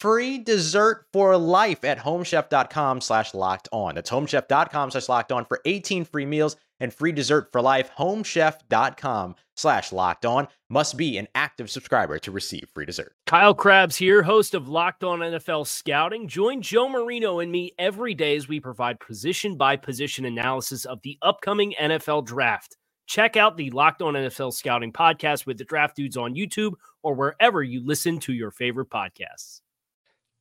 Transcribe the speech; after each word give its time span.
free 0.00 0.38
dessert 0.38 1.04
for 1.12 1.36
life 1.36 1.84
at 1.84 1.98
homechef.com 1.98 3.00
slash 3.00 3.34
locked 3.34 3.68
on. 3.72 3.94
That's 3.94 4.10
homechef.com 4.10 4.90
slash 4.90 5.08
locked 5.08 5.32
on 5.32 5.44
for 5.44 5.60
18 5.64 6.04
free 6.04 6.26
meals 6.26 6.56
and 6.80 6.92
free 6.92 7.12
dessert 7.12 7.48
for 7.52 7.60
life. 7.60 7.90
Homechef.com 7.98 9.34
slash 9.56 9.92
locked 9.92 10.24
on 10.24 10.48
must 10.70 10.96
be 10.96 11.18
an 11.18 11.26
active 11.34 11.70
subscriber 11.70 12.18
to 12.20 12.30
receive 12.30 12.68
free 12.72 12.86
dessert. 12.86 13.12
Kyle 13.26 13.54
Crabbs 13.54 13.96
here, 13.96 14.22
host 14.22 14.54
of 14.54 14.68
Locked 14.68 15.04
On 15.04 15.20
NFL 15.20 15.66
Scouting. 15.66 16.28
Join 16.28 16.62
Joe 16.62 16.88
Marino 16.88 17.40
and 17.40 17.50
me 17.50 17.72
every 17.78 18.14
day 18.14 18.36
as 18.36 18.48
we 18.48 18.60
provide 18.60 19.00
position 19.00 19.56
by 19.56 19.76
position 19.76 20.24
analysis 20.24 20.84
of 20.84 21.00
the 21.02 21.18
upcoming 21.22 21.74
NFL 21.80 22.26
draft. 22.26 22.76
Check 23.06 23.36
out 23.36 23.56
the 23.56 23.70
Locked 23.70 24.02
On 24.02 24.14
NFL 24.14 24.52
Scouting 24.52 24.92
podcast 24.92 25.46
with 25.46 25.58
the 25.58 25.64
draft 25.64 25.96
dudes 25.96 26.16
on 26.16 26.34
YouTube 26.34 26.74
or 27.02 27.14
wherever 27.14 27.62
you 27.62 27.84
listen 27.84 28.20
to 28.20 28.34
your 28.34 28.50
favorite 28.50 28.90
podcasts. 28.90 29.62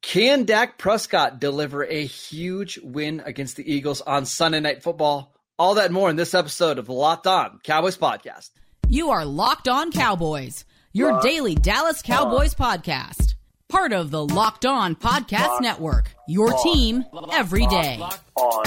Can 0.01 0.45
Dak 0.45 0.77
Prescott 0.77 1.39
deliver 1.39 1.83
a 1.83 2.05
huge 2.05 2.79
win 2.81 3.21
against 3.25 3.55
the 3.57 3.71
Eagles 3.71 4.01
on 4.01 4.25
Sunday 4.25 4.59
Night 4.59 4.83
Football? 4.83 5.33
All 5.59 5.75
that 5.75 5.85
and 5.85 5.93
more 5.93 6.09
in 6.09 6.15
this 6.15 6.33
episode 6.33 6.77
of 6.77 6.85
the 6.85 6.93
Locked 6.93 7.27
On 7.27 7.59
Cowboys 7.63 7.97
podcast. 7.97 8.51
You 8.87 9.09
are 9.09 9.25
Locked 9.25 9.67
On 9.67 9.91
Cowboys, 9.91 10.65
your 10.93 11.13
Locked 11.13 11.23
daily 11.25 11.55
Dallas 11.55 12.01
Cowboys 12.01 12.55
on. 12.59 12.79
podcast. 12.79 13.33
Part 13.67 13.91
of 13.91 14.11
the 14.11 14.23
Locked 14.25 14.65
On 14.65 14.95
Podcast 14.95 15.47
Locked 15.47 15.61
Network, 15.63 16.15
your 16.27 16.53
on. 16.53 16.63
team 16.63 17.05
every 17.33 17.65
day. 17.65 17.97
Locked 17.99 18.21
on. 18.35 18.63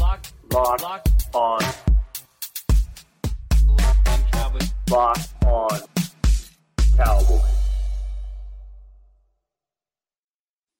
Locked, 0.00 0.32
Locked 0.52 1.26
on. 1.34 1.60
Locked 4.90 5.44
on 5.46 5.80
Cowboys. 6.96 7.53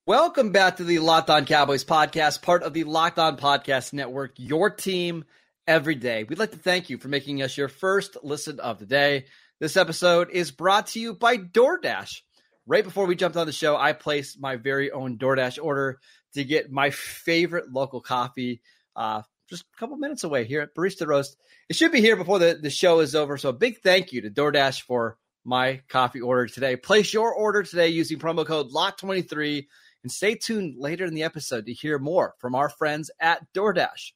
Welcome 0.06 0.52
back 0.52 0.76
to 0.76 0.84
the 0.84 0.98
Locked 0.98 1.30
On 1.30 1.46
Cowboys 1.46 1.82
podcast, 1.82 2.42
part 2.42 2.62
of 2.62 2.74
the 2.74 2.84
Locked 2.84 3.18
On 3.18 3.38
Podcast 3.38 3.94
Network, 3.94 4.32
your 4.36 4.68
team 4.68 5.24
every 5.66 5.94
day. 5.94 6.24
We'd 6.24 6.38
like 6.38 6.50
to 6.50 6.58
thank 6.58 6.90
you 6.90 6.98
for 6.98 7.08
making 7.08 7.40
us 7.40 7.56
your 7.56 7.68
first 7.68 8.18
listen 8.22 8.60
of 8.60 8.78
the 8.78 8.84
day. 8.84 9.24
This 9.60 9.78
episode 9.78 10.28
is 10.28 10.50
brought 10.50 10.88
to 10.88 11.00
you 11.00 11.14
by 11.14 11.38
DoorDash. 11.38 12.20
Right 12.66 12.84
before 12.84 13.06
we 13.06 13.16
jumped 13.16 13.38
on 13.38 13.46
the 13.46 13.52
show, 13.52 13.78
I 13.78 13.94
placed 13.94 14.38
my 14.38 14.56
very 14.56 14.90
own 14.90 15.16
DoorDash 15.16 15.58
order 15.64 16.00
to 16.34 16.44
get 16.44 16.70
my 16.70 16.90
favorite 16.90 17.72
local 17.72 18.02
coffee 18.02 18.60
uh, 18.94 19.22
just 19.48 19.64
a 19.74 19.78
couple 19.80 19.96
minutes 19.96 20.22
away 20.22 20.44
here 20.44 20.60
at 20.60 20.74
Barista 20.74 21.06
Roast. 21.06 21.34
It 21.70 21.76
should 21.76 21.92
be 21.92 22.02
here 22.02 22.16
before 22.16 22.38
the, 22.38 22.58
the 22.60 22.68
show 22.68 23.00
is 23.00 23.14
over. 23.14 23.38
So 23.38 23.48
a 23.48 23.54
big 23.54 23.80
thank 23.80 24.12
you 24.12 24.20
to 24.20 24.30
DoorDash 24.30 24.82
for 24.82 25.16
my 25.46 25.80
coffee 25.88 26.20
order 26.20 26.46
today. 26.46 26.76
Place 26.76 27.14
your 27.14 27.32
order 27.32 27.62
today 27.62 27.88
using 27.88 28.18
promo 28.18 28.44
code 28.44 28.70
LOCK23 28.70 29.64
and 30.04 30.12
stay 30.12 30.36
tuned 30.36 30.76
later 30.78 31.06
in 31.06 31.14
the 31.14 31.22
episode 31.22 31.66
to 31.66 31.72
hear 31.72 31.98
more 31.98 32.34
from 32.38 32.54
our 32.54 32.68
friends 32.68 33.10
at 33.18 33.40
DoorDash. 33.54 34.12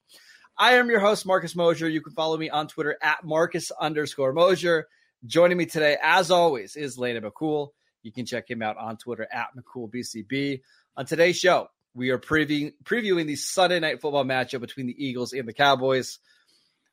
I 0.57 0.75
am 0.75 0.91
your 0.91 1.01
host, 1.01 1.25
Marcus 1.25 1.57
Mosher. 1.57 1.89
You 1.89 2.03
can 2.03 2.13
follow 2.13 2.37
me 2.37 2.51
on 2.51 2.69
Twitter 2.69 2.97
at 3.03 3.25
Marcus 3.25 3.73
underscore 3.81 4.35
Mosher. 4.35 4.87
Joining 5.25 5.57
me 5.57 5.65
today, 5.65 5.97
as 6.03 6.31
always, 6.31 6.77
is 6.77 6.99
Landon 6.99 7.25
McCool. 7.25 7.71
You 8.03 8.13
can 8.13 8.27
check 8.27 8.49
him 8.51 8.61
out 8.61 8.77
on 8.77 8.99
Twitter 8.99 9.27
at 9.33 9.49
McCoolBCB. 9.57 10.61
On 10.99 11.07
today's 11.07 11.39
show, 11.39 11.69
we 11.95 12.11
are 12.11 12.19
previewing, 12.19 12.75
previewing 12.85 13.27
the 13.27 13.37
Sunday 13.37 13.81
night 13.81 14.03
football 14.03 14.25
matchup 14.25 14.61
between 14.61 14.87
the 14.87 15.05
Eagles 15.05 15.33
and 15.33 15.49
the 15.49 15.55
Cowboys. 15.55 16.19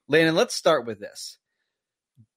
Landon, 0.07 0.35
let's 0.35 0.55
start 0.55 0.85
with 0.85 0.99
this. 0.99 1.37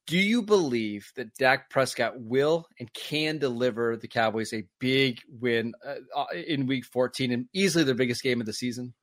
Do 0.09 0.19
you 0.19 0.41
believe 0.41 1.13
that 1.17 1.35
Dak 1.35 1.69
Prescott 1.69 2.19
will 2.19 2.67
and 2.81 2.91
can 2.95 3.37
deliver 3.37 3.95
the 3.99 4.09
Cowboys 4.09 4.55
a 4.55 4.65
big 4.79 5.21
win 5.29 5.75
uh, 5.87 5.97
uh 6.17 6.25
in 6.35 6.67
Week 6.67 6.87
14 6.87 7.31
and 7.31 7.47
easily 7.53 7.85
their 7.85 7.95
biggest 7.95 8.23
game 8.23 8.41
of 8.41 8.47
the 8.47 8.55
season? 8.55 8.95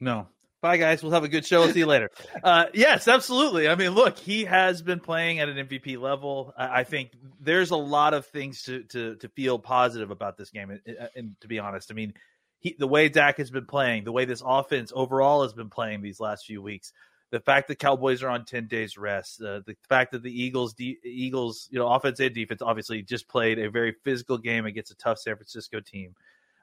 No. 0.00 0.28
Bye, 0.62 0.78
guys. 0.78 1.02
We'll 1.02 1.12
have 1.12 1.24
a 1.24 1.28
good 1.28 1.46
show. 1.46 1.60
We'll 1.60 1.72
see 1.72 1.80
you 1.80 1.86
later. 1.86 2.10
Uh, 2.42 2.66
yes, 2.72 3.06
absolutely. 3.06 3.68
I 3.68 3.74
mean, 3.74 3.90
look, 3.90 4.18
he 4.18 4.46
has 4.46 4.80
been 4.80 5.00
playing 5.00 5.40
at 5.40 5.50
an 5.50 5.68
MVP 5.68 6.00
level. 6.00 6.54
I, 6.56 6.80
I 6.80 6.84
think 6.84 7.10
there's 7.38 7.70
a 7.70 7.76
lot 7.76 8.14
of 8.14 8.24
things 8.26 8.62
to, 8.62 8.82
to 8.84 9.16
to 9.16 9.28
feel 9.28 9.58
positive 9.58 10.10
about 10.10 10.38
this 10.38 10.48
game. 10.48 10.70
And, 10.70 10.80
and 11.14 11.36
to 11.42 11.48
be 11.48 11.58
honest, 11.58 11.90
I 11.90 11.94
mean, 11.94 12.14
he, 12.60 12.76
the 12.78 12.88
way 12.88 13.10
Dak 13.10 13.36
has 13.36 13.50
been 13.50 13.66
playing, 13.66 14.04
the 14.04 14.12
way 14.12 14.24
this 14.24 14.42
offense 14.44 14.90
overall 14.94 15.42
has 15.42 15.52
been 15.52 15.68
playing 15.68 16.00
these 16.00 16.18
last 16.18 16.46
few 16.46 16.62
weeks, 16.62 16.94
the 17.30 17.40
fact 17.40 17.68
that 17.68 17.78
Cowboys 17.78 18.22
are 18.22 18.28
on 18.28 18.44
ten 18.44 18.66
days 18.66 18.98
rest, 18.98 19.40
uh, 19.40 19.60
the 19.66 19.76
fact 19.88 20.12
that 20.12 20.22
the 20.22 20.42
Eagles, 20.42 20.74
de- 20.74 20.98
Eagles, 21.04 21.68
you 21.70 21.78
know, 21.78 21.88
offense 21.88 22.20
and 22.20 22.34
defense, 22.34 22.62
obviously 22.62 23.02
just 23.02 23.28
played 23.28 23.58
a 23.58 23.70
very 23.70 23.94
physical 24.04 24.38
game 24.38 24.66
against 24.66 24.90
a 24.90 24.96
tough 24.96 25.18
San 25.18 25.36
Francisco 25.36 25.80
team. 25.80 26.14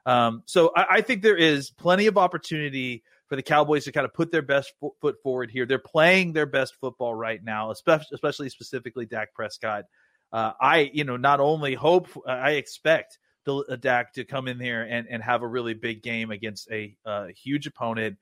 Um, 0.06 0.42
so 0.46 0.72
I, 0.74 0.86
I, 0.90 1.00
think 1.02 1.22
there 1.22 1.36
is 1.36 1.70
plenty 1.70 2.06
of 2.06 2.16
opportunity 2.16 3.02
for 3.26 3.36
the 3.36 3.42
Cowboys 3.42 3.84
to 3.84 3.92
kind 3.92 4.06
of 4.06 4.14
put 4.14 4.30
their 4.30 4.42
best 4.42 4.72
foot 5.02 5.16
forward 5.22 5.50
here. 5.50 5.66
They're 5.66 5.78
playing 5.78 6.32
their 6.32 6.46
best 6.46 6.74
football 6.80 7.14
right 7.14 7.42
now, 7.42 7.70
especially, 7.70 8.14
especially 8.14 8.48
specifically 8.48 9.04
Dak 9.04 9.34
Prescott. 9.34 9.84
Uh, 10.32 10.52
I, 10.60 10.90
you 10.94 11.04
know, 11.04 11.18
not 11.18 11.40
only 11.40 11.74
hope, 11.74 12.08
I 12.26 12.52
expect 12.52 13.18
the, 13.44 13.56
uh, 13.56 13.76
Dak 13.76 14.14
to 14.14 14.24
come 14.24 14.48
in 14.48 14.58
there 14.58 14.82
and, 14.82 15.06
and 15.10 15.22
have 15.22 15.42
a 15.42 15.46
really 15.46 15.74
big 15.74 16.02
game 16.02 16.30
against 16.30 16.70
a 16.70 16.96
uh, 17.04 17.26
huge 17.26 17.66
opponent 17.66 18.16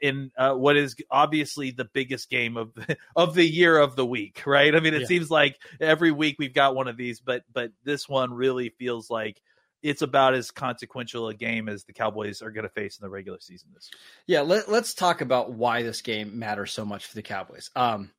in 0.00 0.30
uh, 0.36 0.54
what 0.54 0.76
is 0.76 0.96
obviously 1.10 1.70
the 1.70 1.84
biggest 1.84 2.30
game 2.30 2.56
of 2.56 2.72
of 3.16 3.34
the 3.34 3.44
year 3.44 3.78
of 3.78 3.96
the 3.96 4.06
week, 4.06 4.42
right? 4.46 4.74
I 4.74 4.80
mean, 4.80 4.94
it 4.94 5.02
yeah. 5.02 5.06
seems 5.06 5.30
like 5.30 5.56
every 5.80 6.12
week 6.12 6.36
we've 6.38 6.54
got 6.54 6.74
one 6.74 6.88
of 6.88 6.96
these, 6.96 7.20
but 7.20 7.42
but 7.52 7.72
this 7.84 8.08
one 8.08 8.32
really 8.32 8.70
feels 8.70 9.10
like 9.10 9.40
it's 9.82 10.02
about 10.02 10.34
as 10.34 10.50
consequential 10.50 11.28
a 11.28 11.34
game 11.34 11.68
as 11.68 11.84
the 11.84 11.92
Cowboys 11.92 12.42
are 12.42 12.50
going 12.50 12.64
to 12.64 12.70
face 12.70 12.98
in 12.98 13.04
the 13.04 13.10
regular 13.10 13.40
season 13.40 13.70
this 13.74 13.88
year. 13.92 14.38
Yeah, 14.38 14.42
let, 14.42 14.68
us 14.68 14.94
talk 14.94 15.20
about 15.20 15.52
why 15.52 15.82
this 15.82 16.02
game 16.02 16.38
matters 16.38 16.72
so 16.72 16.84
much 16.84 17.06
for 17.06 17.14
the 17.14 17.22
Cowboys. 17.22 17.70
Um, 17.74 18.10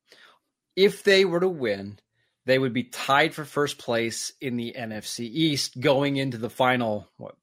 if 0.74 1.04
they 1.04 1.24
were 1.24 1.38
to 1.38 1.48
win, 1.48 1.98
they 2.46 2.58
would 2.58 2.72
be 2.72 2.84
tied 2.84 3.34
for 3.34 3.44
first 3.44 3.78
place 3.78 4.32
in 4.40 4.56
the 4.56 4.74
NFC 4.76 5.20
East 5.20 5.80
going 5.80 6.16
into 6.16 6.38
the 6.38 6.50
final 6.50 7.08
what 7.16 7.36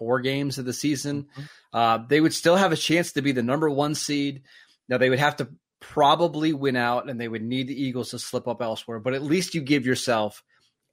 four 0.00 0.20
games 0.20 0.58
of 0.58 0.64
the 0.64 0.72
season. 0.72 1.24
Mm-hmm. 1.24 1.76
Uh, 1.76 1.98
they 2.08 2.20
would 2.20 2.32
still 2.32 2.56
have 2.56 2.72
a 2.72 2.76
chance 2.76 3.12
to 3.12 3.22
be 3.22 3.32
the 3.32 3.42
number 3.42 3.68
one 3.68 3.94
seed. 3.94 4.42
Now 4.88 4.96
they 4.96 5.10
would 5.10 5.18
have 5.18 5.36
to 5.36 5.48
probably 5.78 6.54
win 6.54 6.74
out, 6.74 7.08
and 7.08 7.20
they 7.20 7.28
would 7.28 7.42
need 7.42 7.68
the 7.68 7.80
Eagles 7.80 8.10
to 8.10 8.18
slip 8.18 8.48
up 8.48 8.62
elsewhere. 8.62 8.98
But 8.98 9.14
at 9.14 9.22
least 9.22 9.54
you 9.54 9.60
give 9.60 9.84
yourself 9.84 10.42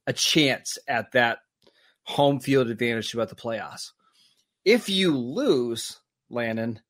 a 0.06 0.12
chance 0.12 0.78
at 0.86 1.12
that 1.12 1.38
home 2.04 2.40
field 2.40 2.68
advantage 2.68 3.10
throughout 3.10 3.30
the 3.30 3.34
playoffs. 3.34 3.92
If 4.64 4.90
you 4.90 5.16
lose, 5.16 5.98
Landon, 6.30 6.80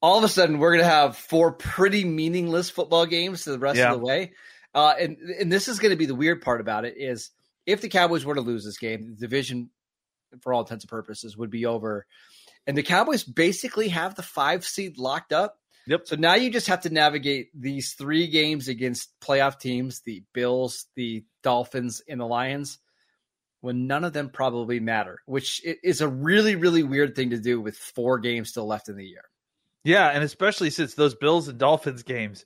all 0.00 0.18
of 0.18 0.24
a 0.24 0.28
sudden 0.28 0.58
we're 0.58 0.72
going 0.72 0.84
to 0.84 0.90
have 0.90 1.16
four 1.16 1.52
pretty 1.52 2.04
meaningless 2.04 2.70
football 2.70 3.06
games 3.06 3.44
to 3.44 3.50
the 3.50 3.58
rest 3.58 3.78
yeah. 3.78 3.92
of 3.92 4.00
the 4.00 4.06
way. 4.06 4.32
Uh, 4.74 4.94
and 4.98 5.16
and 5.18 5.52
this 5.52 5.68
is 5.68 5.78
going 5.78 5.90
to 5.90 5.96
be 5.96 6.06
the 6.06 6.14
weird 6.14 6.42
part 6.42 6.60
about 6.60 6.84
it 6.84 6.94
is 6.96 7.30
if 7.66 7.80
the 7.80 7.88
Cowboys 7.88 8.24
were 8.24 8.34
to 8.34 8.40
lose 8.40 8.64
this 8.64 8.78
game, 8.78 9.08
the 9.08 9.20
division, 9.20 9.70
for 10.40 10.52
all 10.52 10.60
intents 10.60 10.84
and 10.84 10.90
purposes, 10.90 11.36
would 11.36 11.50
be 11.50 11.66
over, 11.66 12.06
and 12.66 12.76
the 12.76 12.82
Cowboys 12.82 13.24
basically 13.24 13.88
have 13.88 14.14
the 14.14 14.22
five 14.22 14.64
seed 14.64 14.98
locked 14.98 15.32
up. 15.32 15.58
Yep. 15.86 16.06
So 16.06 16.16
now 16.16 16.34
you 16.34 16.50
just 16.50 16.68
have 16.68 16.82
to 16.82 16.90
navigate 16.90 17.48
these 17.54 17.94
three 17.94 18.26
games 18.26 18.68
against 18.68 19.18
playoff 19.20 19.58
teams: 19.58 20.02
the 20.04 20.22
Bills, 20.34 20.86
the 20.96 21.24
Dolphins, 21.42 22.02
and 22.08 22.20
the 22.20 22.26
Lions. 22.26 22.78
When 23.60 23.88
none 23.88 24.04
of 24.04 24.12
them 24.12 24.30
probably 24.30 24.78
matter, 24.78 25.18
which 25.26 25.60
is 25.64 26.00
a 26.00 26.06
really, 26.06 26.54
really 26.54 26.84
weird 26.84 27.16
thing 27.16 27.30
to 27.30 27.38
do 27.38 27.60
with 27.60 27.76
four 27.76 28.20
games 28.20 28.50
still 28.50 28.68
left 28.68 28.88
in 28.88 28.96
the 28.96 29.04
year. 29.04 29.24
Yeah, 29.82 30.08
and 30.10 30.22
especially 30.22 30.70
since 30.70 30.94
those 30.94 31.16
Bills 31.16 31.48
and 31.48 31.58
Dolphins 31.58 32.04
games 32.04 32.44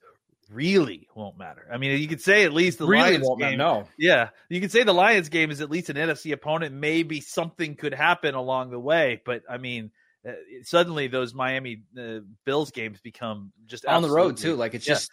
really 0.53 1.09
won't 1.15 1.39
matter. 1.39 1.67
I 1.73 1.79
mean, 1.79 2.01
you 2.01 2.09
could 2.09 2.21
say 2.21 2.45
at 2.45 2.53
least 2.53 2.79
the 2.79 2.87
really 2.87 3.03
Lions 3.03 3.27
won't 3.27 3.41
game. 3.41 3.59
No, 3.59 3.85
yeah, 3.99 4.31
you 4.49 4.61
could 4.61 4.73
say 4.73 4.83
the 4.83 4.95
Lions 4.95 5.29
game 5.29 5.51
is 5.51 5.61
at 5.61 5.71
least 5.71 5.91
an 5.91 5.97
NFC 5.97 6.33
opponent. 6.33 6.75
Maybe 6.75 7.21
something 7.21 7.75
could 7.75 7.95
happen 7.95 8.35
along 8.35 8.71
the 8.71 8.81
way, 8.81 9.21
but 9.25 9.43
I 9.49 9.59
mean, 9.59 9.91
uh, 10.27 10.33
suddenly 10.63 11.09
those 11.09 11.35
Miami 11.35 11.83
uh, 11.99 12.21
Bills 12.45 12.71
games 12.71 13.01
become 13.01 13.53
just 13.67 13.87
on 13.87 14.03
the 14.03 14.11
road 14.11 14.37
too. 14.37 14.55
Like 14.57 14.75
it's 14.75 14.87
yeah. 14.87 14.95
just 14.95 15.11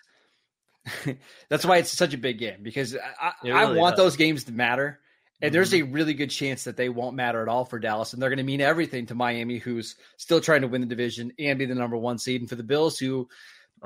that's 1.50 1.66
why 1.66 1.78
it's 1.78 1.92
such 1.92 2.14
a 2.14 2.18
big 2.18 2.40
game 2.40 2.60
because 2.62 2.96
I, 2.96 3.34
really 3.44 3.58
I 3.58 3.66
want 3.74 3.96
does. 3.96 4.06
those 4.06 4.18
games 4.18 4.46
to 4.46 4.52
matter. 4.52 5.00
And 5.42 5.54
there's 5.54 5.72
a 5.72 5.80
mm-hmm. 5.80 5.94
really 5.94 6.14
good 6.16 6.32
chance 6.32 6.66
that 6.66 6.76
they 6.76 6.90
won't 6.90 7.16
matter 7.16 7.42
at 7.42 7.48
all 7.48 7.64
for 7.64 7.80
Dallas, 7.80 8.12
and 8.12 8.22
they're 8.22 8.30
going 8.30 8.40
to 8.40 8.44
mean 8.44 8.60
everything 8.60 9.06
to 9.06 9.16
Miami, 9.16 9.58
who's 9.58 9.96
still 10.18 10.42
trying 10.42 10.62
to 10.62 10.68
win 10.68 10.82
the 10.82 10.88
division 10.88 11.32
and 11.40 11.58
be 11.58 11.66
the 11.66 11.76
number 11.76 11.96
one 11.96 12.18
seed, 12.18 12.42
and 12.42 12.50
for 12.50 12.58
the 12.58 12.64
Bills, 12.64 13.00
who 13.00 13.30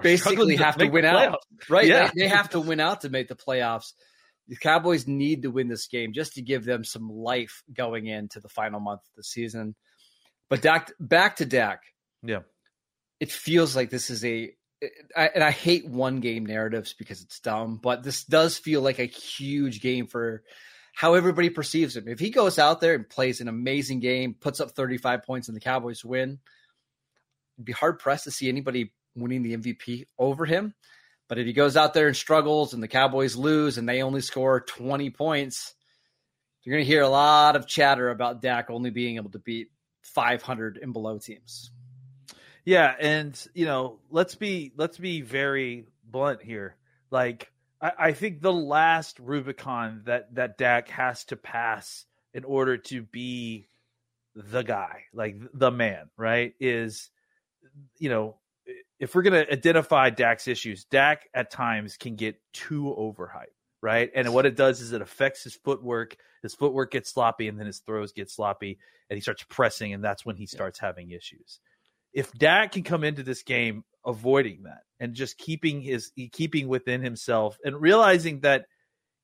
basically 0.01 0.55
have 0.57 0.77
to, 0.77 0.85
to 0.85 0.91
win 0.91 1.05
out, 1.05 1.39
right? 1.69 1.87
Yeah. 1.87 2.09
They, 2.13 2.23
they 2.23 2.27
have 2.27 2.49
to 2.51 2.59
win 2.59 2.79
out 2.79 3.01
to 3.01 3.09
make 3.09 3.27
the 3.27 3.35
playoffs. 3.35 3.93
The 4.47 4.57
Cowboys 4.57 5.07
need 5.07 5.43
to 5.43 5.51
win 5.51 5.67
this 5.67 5.87
game 5.87 6.13
just 6.13 6.33
to 6.33 6.41
give 6.41 6.65
them 6.65 6.83
some 6.83 7.09
life 7.09 7.63
going 7.73 8.07
into 8.07 8.39
the 8.39 8.49
final 8.49 8.79
month 8.79 9.01
of 9.01 9.15
the 9.15 9.23
season. 9.23 9.75
But 10.49 10.61
Dak, 10.61 10.91
back 10.99 11.37
to 11.37 11.45
Dak. 11.45 11.81
Yeah, 12.21 12.41
it 13.19 13.31
feels 13.31 13.75
like 13.75 13.89
this 13.89 14.09
is 14.09 14.23
a, 14.25 14.51
I, 15.15 15.27
and 15.27 15.43
I 15.43 15.51
hate 15.51 15.87
one 15.87 16.19
game 16.19 16.45
narratives 16.45 16.93
because 16.93 17.21
it's 17.21 17.39
dumb. 17.39 17.79
But 17.81 18.03
this 18.03 18.23
does 18.25 18.57
feel 18.57 18.81
like 18.81 18.99
a 18.99 19.05
huge 19.05 19.81
game 19.81 20.07
for 20.07 20.43
how 20.93 21.15
everybody 21.15 21.49
perceives 21.49 21.95
him. 21.95 22.07
If 22.07 22.19
he 22.19 22.29
goes 22.29 22.59
out 22.59 22.81
there 22.81 22.93
and 22.93 23.09
plays 23.09 23.41
an 23.41 23.47
amazing 23.47 23.99
game, 23.99 24.35
puts 24.39 24.59
up 24.59 24.71
35 24.71 25.23
points, 25.23 25.47
and 25.47 25.55
the 25.55 25.61
Cowboys 25.61 26.05
win, 26.05 26.39
it'd 27.57 27.65
be 27.65 27.71
hard 27.71 27.99
pressed 27.99 28.25
to 28.25 28.31
see 28.31 28.49
anybody 28.49 28.91
winning 29.15 29.43
the 29.43 29.57
MVP 29.57 30.05
over 30.17 30.45
him. 30.45 30.73
But 31.29 31.39
if 31.39 31.45
he 31.45 31.53
goes 31.53 31.77
out 31.77 31.93
there 31.93 32.07
and 32.07 32.15
struggles 32.15 32.73
and 32.73 32.83
the 32.83 32.87
Cowboys 32.87 33.35
lose 33.35 33.77
and 33.77 33.87
they 33.87 34.03
only 34.03 34.21
score 34.21 34.61
20 34.61 35.09
points, 35.11 35.73
you're 36.63 36.75
going 36.75 36.85
to 36.85 36.91
hear 36.91 37.01
a 37.01 37.09
lot 37.09 37.55
of 37.55 37.67
chatter 37.67 38.09
about 38.09 38.41
Dak 38.41 38.69
only 38.69 38.89
being 38.89 39.15
able 39.15 39.31
to 39.31 39.39
beat 39.39 39.69
500 40.01 40.79
and 40.81 40.93
below 40.93 41.17
teams. 41.17 41.71
Yeah, 42.65 42.93
and 42.97 43.47
you 43.53 43.65
know, 43.65 43.99
let's 44.09 44.35
be 44.35 44.71
let's 44.77 44.97
be 44.97 45.21
very 45.21 45.87
blunt 46.05 46.41
here. 46.41 46.77
Like 47.11 47.51
I, 47.81 47.91
I 47.99 48.11
think 48.13 48.41
the 48.41 48.53
last 48.53 49.19
Rubicon 49.19 50.03
that 50.05 50.33
that 50.35 50.57
Dak 50.57 50.87
has 50.89 51.25
to 51.25 51.35
pass 51.35 52.05
in 52.33 52.45
order 52.45 52.77
to 52.77 53.01
be 53.01 53.67
the 54.33 54.63
guy, 54.63 55.03
like 55.13 55.35
the 55.53 55.71
man, 55.71 56.09
right? 56.17 56.53
Is 56.59 57.09
you 57.97 58.09
know, 58.09 58.37
if 59.03 59.13
we're 59.13 59.21
gonna 59.21 59.45
identify 59.51 60.09
Dak's 60.09 60.47
issues, 60.47 60.85
Dak 60.85 61.27
at 61.33 61.51
times 61.51 61.97
can 61.97 62.15
get 62.15 62.39
too 62.53 62.95
overhyped, 62.97 63.51
right? 63.81 64.09
And 64.15 64.33
what 64.33 64.45
it 64.45 64.55
does 64.55 64.79
is 64.79 64.93
it 64.93 65.01
affects 65.01 65.43
his 65.43 65.55
footwork. 65.55 66.15
His 66.41 66.55
footwork 66.55 66.91
gets 66.91 67.11
sloppy, 67.11 67.49
and 67.49 67.59
then 67.59 67.65
his 67.65 67.79
throws 67.79 68.13
get 68.13 68.31
sloppy, 68.31 68.79
and 69.09 69.17
he 69.17 69.21
starts 69.21 69.43
pressing, 69.49 69.93
and 69.93 70.01
that's 70.01 70.25
when 70.25 70.37
he 70.37 70.45
starts 70.45 70.79
having 70.79 71.11
issues. 71.11 71.59
If 72.13 72.31
Dak 72.31 72.71
can 72.71 72.83
come 72.83 73.03
into 73.03 73.23
this 73.23 73.43
game 73.43 73.83
avoiding 74.05 74.63
that 74.63 74.83
and 75.01 75.13
just 75.13 75.37
keeping 75.37 75.81
his 75.81 76.11
keeping 76.31 76.69
within 76.69 77.01
himself 77.01 77.57
and 77.65 77.81
realizing 77.81 78.39
that 78.41 78.67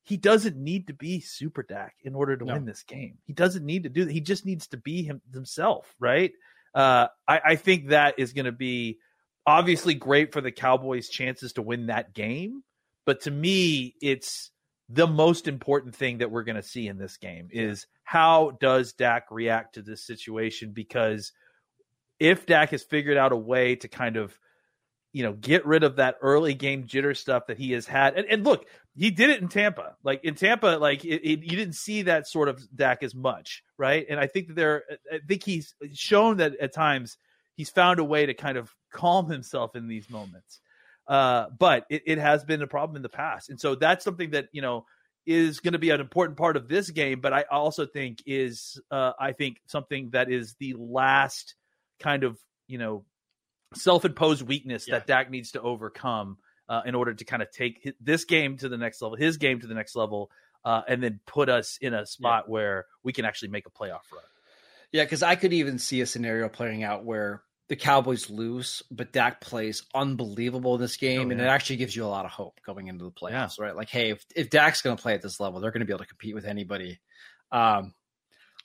he 0.03 0.17
doesn't 0.17 0.57
need 0.57 0.87
to 0.87 0.93
be 0.93 1.21
super 1.21 1.63
Dak 1.63 1.95
in 2.03 2.15
order 2.15 2.35
to 2.35 2.43
no. 2.43 2.53
win 2.53 2.65
this 2.65 2.83
game. 2.83 3.17
He 3.23 3.31
doesn't 3.31 3.65
need 3.65 3.83
to 3.83 3.89
do 3.89 4.03
that. 4.03 4.11
He 4.11 4.19
just 4.19 4.45
needs 4.45 4.67
to 4.67 4.77
be 4.77 5.03
him, 5.03 5.21
himself, 5.31 5.95
right? 5.99 6.33
Uh, 6.75 7.07
I, 7.25 7.41
I 7.45 7.55
think 7.55 7.87
that 7.87 8.15
is 8.17 8.33
going 8.33 8.45
to 8.45 8.51
be 8.51 8.97
obviously 9.49 9.95
great 9.95 10.31
for 10.31 10.41
the 10.41 10.51
Cowboys' 10.51 11.09
chances 11.09 11.53
to 11.53 11.61
win 11.61 11.87
that 11.87 12.13
game. 12.13 12.63
But 13.05 13.21
to 13.21 13.31
me, 13.31 13.95
it's 14.01 14.51
the 14.87 15.07
most 15.07 15.47
important 15.47 15.95
thing 15.95 16.19
that 16.19 16.29
we're 16.29 16.43
going 16.43 16.55
to 16.55 16.63
see 16.63 16.87
in 16.87 16.97
this 16.97 17.17
game 17.17 17.47
is 17.51 17.87
how 18.03 18.57
does 18.61 18.93
Dak 18.93 19.25
react 19.31 19.75
to 19.75 19.81
this 19.81 20.05
situation? 20.05 20.71
Because 20.71 21.31
if 22.19 22.45
Dak 22.45 22.69
has 22.69 22.83
figured 22.83 23.17
out 23.17 23.31
a 23.31 23.37
way 23.37 23.75
to 23.77 23.87
kind 23.87 24.17
of 24.17 24.37
you 25.11 25.23
know, 25.23 25.33
get 25.33 25.65
rid 25.65 25.83
of 25.83 25.95
that 25.95 26.17
early 26.21 26.53
game 26.53 26.85
jitter 26.85 27.17
stuff 27.17 27.47
that 27.47 27.57
he 27.57 27.71
has 27.71 27.87
had. 27.87 28.15
And, 28.15 28.27
and 28.29 28.43
look, 28.43 28.67
he 28.95 29.09
did 29.09 29.31
it 29.31 29.41
in 29.41 29.47
Tampa. 29.47 29.95
Like 30.03 30.23
in 30.23 30.35
Tampa, 30.35 30.77
like 30.79 31.03
it, 31.03 31.27
it, 31.27 31.39
you 31.43 31.57
didn't 31.57 31.75
see 31.75 32.03
that 32.03 32.27
sort 32.27 32.47
of 32.47 32.61
Dak 32.75 33.01
as 33.01 33.15
much, 33.15 33.63
right? 33.77 34.05
And 34.07 34.19
I 34.19 34.27
think 34.27 34.49
that 34.49 34.55
there, 34.55 34.83
I 35.11 35.17
think 35.27 35.43
he's 35.43 35.73
shown 35.93 36.37
that 36.37 36.59
at 36.59 36.75
times 36.75 37.17
he's 37.59 37.69
found 37.69 38.00
a 38.00 38.06
way 38.06 38.25
to 38.25 38.33
kind 38.33 38.57
of 38.57 38.73
calm 38.89 39.29
himself 39.29 39.75
in 39.75 39.89
these 39.89 40.09
moments. 40.09 40.61
Uh, 41.06 41.47
but 41.57 41.85
it, 41.89 42.03
it 42.06 42.17
has 42.17 42.45
been 42.45 42.61
a 42.61 42.67
problem 42.67 42.95
in 42.95 43.01
the 43.01 43.09
past, 43.09 43.50
and 43.50 43.59
so 43.59 43.75
that's 43.75 44.06
something 44.06 44.29
that 44.29 44.47
you 44.53 44.61
know 44.61 44.85
is 45.25 45.59
going 45.59 45.73
to 45.73 45.79
be 45.79 45.89
an 45.89 46.00
important 46.00 46.38
part 46.38 46.56
of 46.56 46.69
this 46.69 46.89
game. 46.89 47.19
But 47.19 47.33
I 47.33 47.44
also 47.51 47.85
think 47.85 48.23
is, 48.25 48.79
uh, 48.89 49.11
I 49.19 49.33
think 49.33 49.57
something 49.67 50.11
that 50.11 50.31
is 50.31 50.56
the 50.59 50.73
last 50.77 51.56
kind 52.00 52.23
of 52.23 52.39
you 52.67 52.77
know 52.77 53.03
self-imposed 53.73 54.41
weakness 54.44 54.88
yeah. 54.88 54.95
that 54.95 55.07
Dak 55.07 55.29
needs 55.29 55.51
to 55.51 55.61
overcome 55.61 56.38
uh, 56.69 56.83
in 56.85 56.95
order 56.95 57.13
to 57.13 57.25
kind 57.25 57.41
of 57.41 57.51
take 57.51 57.94
this 58.00 58.23
game 58.23 58.56
to 58.57 58.69
the 58.69 58.77
next 58.77 59.01
level, 59.01 59.17
his 59.17 59.35
game 59.35 59.59
to 59.59 59.67
the 59.67 59.75
next 59.75 59.97
level, 59.97 60.31
uh, 60.63 60.83
and 60.88 61.03
then 61.03 61.19
put 61.25 61.50
us 61.50 61.77
in 61.81 61.94
a 61.94 62.06
spot 62.06 62.45
yeah. 62.47 62.51
where 62.51 62.85
we 63.03 63.11
can 63.11 63.25
actually 63.25 63.50
make 63.50 63.65
a 63.67 63.71
playoff 63.71 64.07
run. 64.13 64.23
Yeah, 64.94 65.03
because 65.03 65.23
I 65.23 65.35
could 65.35 65.53
even 65.53 65.77
see 65.77 66.00
a 66.01 66.06
scenario 66.06 66.47
playing 66.50 66.83
out 66.83 67.03
where 67.03 67.44
the 67.69 67.75
Cowboys 67.75 68.30
lose, 68.30 68.81
but 68.92 69.13
Dak 69.13 69.42
plays 69.42 69.83
unbelievable 69.94 70.76
in 70.76 70.81
this 70.81 70.97
game, 70.97 71.21
oh, 71.21 71.26
yeah. 71.26 71.31
and 71.31 71.42
it 71.42 71.45
actually 71.45 71.78
gives 71.78 71.95
you 71.95 72.04
a 72.04 72.07
lot 72.07 72.26
of 72.26 72.31
hope 72.31 72.59
going 72.66 72.88
into 72.88 73.06
the 73.06 73.11
playoffs, 73.11 73.59
right? 73.59 73.76
Like, 73.76 73.90
hey, 73.90 74.09
if, 74.11 74.26
if 74.35 74.49
Dak's 74.49 74.81
going 74.81 74.97
to 74.97 75.02
play 75.02 75.14
at 75.14 75.21
this 75.21 75.40
level, 75.40 75.59
they're 75.59 75.71
going 75.71 75.81
to 75.81 75.85
be 75.85 75.94
able 75.94 76.04
to 76.04 76.09
compete 76.09 76.33
with 76.33 76.45
anybody. 76.45 76.99
Um, 77.52 77.94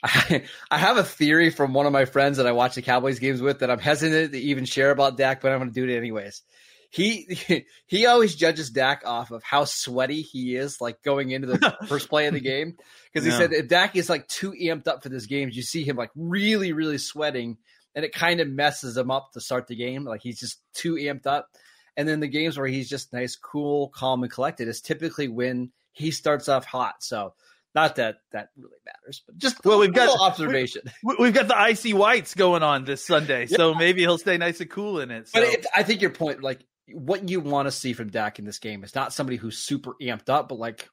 I, 0.02 0.44
I 0.70 0.78
have 0.78 0.96
a 0.96 1.04
theory 1.04 1.50
from 1.50 1.74
one 1.74 1.86
of 1.86 1.92
my 1.92 2.06
friends 2.06 2.38
that 2.38 2.46
I 2.46 2.52
watch 2.52 2.74
the 2.74 2.82
Cowboys 2.82 3.18
games 3.18 3.42
with 3.42 3.60
that 3.60 3.70
I'm 3.70 3.78
hesitant 3.78 4.32
to 4.32 4.38
even 4.38 4.64
share 4.64 4.90
about 4.90 5.18
Dak, 5.18 5.42
but 5.42 5.52
I'm 5.52 5.58
going 5.58 5.72
to 5.72 5.74
do 5.74 5.88
it 5.88 5.96
anyways. 5.96 6.42
He 6.90 7.66
he 7.86 8.06
always 8.06 8.36
judges 8.36 8.70
Dak 8.70 9.02
off 9.04 9.32
of 9.32 9.42
how 9.42 9.64
sweaty 9.64 10.22
he 10.22 10.54
is, 10.54 10.80
like 10.80 11.02
going 11.02 11.30
into 11.30 11.48
the 11.48 11.76
first 11.88 12.08
play 12.08 12.26
of 12.26 12.34
the 12.34 12.40
game. 12.40 12.76
Because 13.12 13.26
he 13.26 13.32
yeah. 13.32 13.38
said 13.38 13.52
if 13.52 13.68
Dak 13.68 13.96
is 13.96 14.08
like 14.08 14.28
too 14.28 14.52
amped 14.52 14.86
up 14.86 15.02
for 15.02 15.08
this 15.08 15.26
game, 15.26 15.50
you 15.52 15.62
see 15.62 15.82
him 15.82 15.96
like 15.96 16.10
really, 16.14 16.72
really 16.72 16.98
sweating, 16.98 17.58
and 17.94 18.04
it 18.04 18.12
kind 18.12 18.40
of 18.40 18.48
messes 18.48 18.96
him 18.96 19.10
up 19.10 19.32
to 19.32 19.40
start 19.40 19.66
the 19.66 19.76
game. 19.76 20.04
Like 20.04 20.22
he's 20.22 20.40
just 20.40 20.60
too 20.74 20.94
amped 20.94 21.26
up. 21.26 21.48
And 21.96 22.08
then 22.08 22.20
the 22.20 22.28
games 22.28 22.58
where 22.58 22.66
he's 22.66 22.88
just 22.88 23.12
nice, 23.12 23.36
cool, 23.36 23.88
calm, 23.88 24.22
and 24.22 24.32
collected 24.32 24.66
is 24.66 24.80
typically 24.80 25.28
when 25.28 25.70
he 25.92 26.10
starts 26.10 26.48
off 26.48 26.64
hot. 26.64 26.96
So 27.04 27.34
not 27.74 27.96
that 27.96 28.18
that 28.32 28.50
really 28.56 28.76
matters, 28.84 29.22
but 29.26 29.38
just 29.38 29.64
well, 29.64 29.78
we've 29.78 29.92
got 29.92 30.20
observation. 30.20 30.82
We, 31.02 31.26
have 31.26 31.34
got 31.34 31.48
the 31.48 31.58
icy 31.58 31.92
whites 31.92 32.34
going 32.34 32.62
on 32.62 32.84
this 32.84 33.04
Sunday, 33.04 33.46
yeah. 33.48 33.56
so 33.56 33.74
maybe 33.74 34.00
he'll 34.00 34.18
stay 34.18 34.38
nice 34.38 34.60
and 34.60 34.70
cool 34.70 35.00
in 35.00 35.10
it. 35.10 35.28
So. 35.28 35.40
But 35.40 35.48
it, 35.48 35.66
I 35.74 35.82
think 35.82 36.00
your 36.00 36.10
point, 36.10 36.42
like 36.42 36.64
what 36.92 37.28
you 37.28 37.40
want 37.40 37.66
to 37.66 37.72
see 37.72 37.92
from 37.92 38.10
Dak 38.10 38.38
in 38.38 38.44
this 38.44 38.58
game, 38.58 38.84
is 38.84 38.94
not 38.94 39.12
somebody 39.12 39.36
who's 39.36 39.58
super 39.58 39.94
amped 40.00 40.28
up, 40.28 40.48
but 40.48 40.58
like 40.58 40.88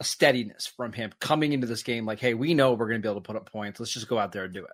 a 0.00 0.04
steadiness 0.04 0.66
from 0.66 0.92
him 0.92 1.12
coming 1.20 1.52
into 1.52 1.66
this 1.66 1.82
game. 1.82 2.04
Like, 2.04 2.20
hey, 2.20 2.34
we 2.34 2.54
know 2.54 2.72
we're 2.72 2.88
going 2.88 3.00
to 3.00 3.06
be 3.06 3.10
able 3.10 3.20
to 3.20 3.26
put 3.26 3.36
up 3.36 3.50
points. 3.50 3.80
Let's 3.80 3.92
just 3.92 4.08
go 4.08 4.18
out 4.18 4.32
there 4.32 4.44
and 4.44 4.52
do 4.52 4.64
it. 4.64 4.70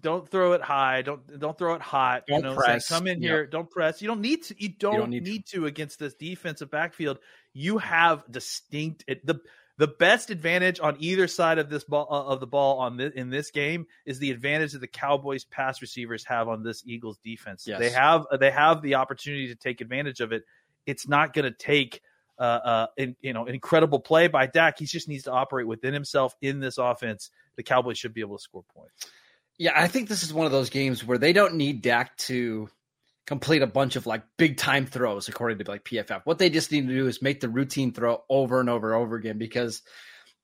Don't 0.00 0.28
throw 0.28 0.52
it 0.52 0.60
high. 0.60 1.02
Don't 1.02 1.38
don't 1.38 1.56
throw 1.56 1.74
it 1.74 1.80
hot. 1.80 2.24
Don't 2.26 2.38
you 2.38 2.50
know, 2.50 2.54
press. 2.56 2.90
Like, 2.90 2.98
come 2.98 3.06
in 3.06 3.22
here. 3.22 3.46
Don't 3.46 3.70
press. 3.70 4.02
You 4.02 4.08
don't 4.08 4.20
need 4.20 4.42
to. 4.44 4.54
You 4.58 4.68
don't, 4.68 4.92
you 4.92 5.00
don't 5.00 5.10
need, 5.10 5.22
need 5.24 5.46
to. 5.46 5.60
to 5.60 5.66
against 5.66 5.98
this 5.98 6.14
defensive 6.14 6.70
backfield. 6.70 7.18
You 7.52 7.78
have 7.78 8.24
distinct 8.30 9.04
the 9.06 9.40
the 9.76 9.88
best 9.88 10.30
advantage 10.30 10.78
on 10.78 10.96
either 11.00 11.26
side 11.26 11.58
of 11.58 11.68
this 11.68 11.84
ball 11.84 12.06
uh, 12.10 12.32
of 12.32 12.40
the 12.40 12.46
ball 12.46 12.78
on 12.78 12.96
this, 12.96 13.12
in 13.14 13.30
this 13.30 13.50
game 13.50 13.86
is 14.06 14.18
the 14.18 14.30
advantage 14.30 14.72
that 14.72 14.80
the 14.80 14.86
Cowboys 14.86 15.44
pass 15.44 15.82
receivers 15.82 16.24
have 16.24 16.48
on 16.48 16.62
this 16.62 16.82
Eagles 16.86 17.18
defense. 17.24 17.64
Yes. 17.66 17.80
They 17.80 17.90
have 17.90 18.26
they 18.38 18.50
have 18.50 18.82
the 18.82 18.96
opportunity 18.96 19.48
to 19.48 19.56
take 19.56 19.80
advantage 19.80 20.20
of 20.20 20.32
it. 20.32 20.44
It's 20.86 21.08
not 21.08 21.32
going 21.32 21.46
to 21.46 21.50
take 21.50 22.02
uh, 22.38 22.42
uh, 22.42 22.86
in, 22.96 23.16
you 23.20 23.32
know 23.32 23.46
incredible 23.46 24.00
play 24.00 24.28
by 24.28 24.46
Dak. 24.46 24.78
He 24.78 24.86
just 24.86 25.08
needs 25.08 25.24
to 25.24 25.32
operate 25.32 25.66
within 25.66 25.94
himself 25.94 26.36
in 26.40 26.60
this 26.60 26.78
offense. 26.78 27.30
The 27.56 27.62
Cowboys 27.62 27.98
should 27.98 28.14
be 28.14 28.20
able 28.20 28.36
to 28.36 28.42
score 28.42 28.64
points. 28.74 29.06
Yeah, 29.58 29.72
I 29.74 29.88
think 29.88 30.08
this 30.08 30.22
is 30.22 30.34
one 30.34 30.46
of 30.46 30.52
those 30.52 30.70
games 30.70 31.04
where 31.04 31.18
they 31.18 31.32
don't 31.32 31.54
need 31.54 31.82
Dak 31.82 32.16
to 32.18 32.68
complete 33.26 33.62
a 33.62 33.66
bunch 33.66 33.96
of 33.96 34.06
like 34.06 34.22
big 34.36 34.56
time 34.56 34.86
throws 34.86 35.28
according 35.28 35.58
to 35.58 35.70
like 35.70 35.84
PFF. 35.84 36.22
What 36.24 36.38
they 36.38 36.50
just 36.50 36.72
need 36.72 36.88
to 36.88 36.94
do 36.94 37.06
is 37.06 37.22
make 37.22 37.40
the 37.40 37.48
routine 37.48 37.92
throw 37.92 38.22
over 38.28 38.60
and 38.60 38.68
over 38.68 38.92
and 38.92 39.02
over 39.02 39.16
again 39.16 39.38
because 39.38 39.82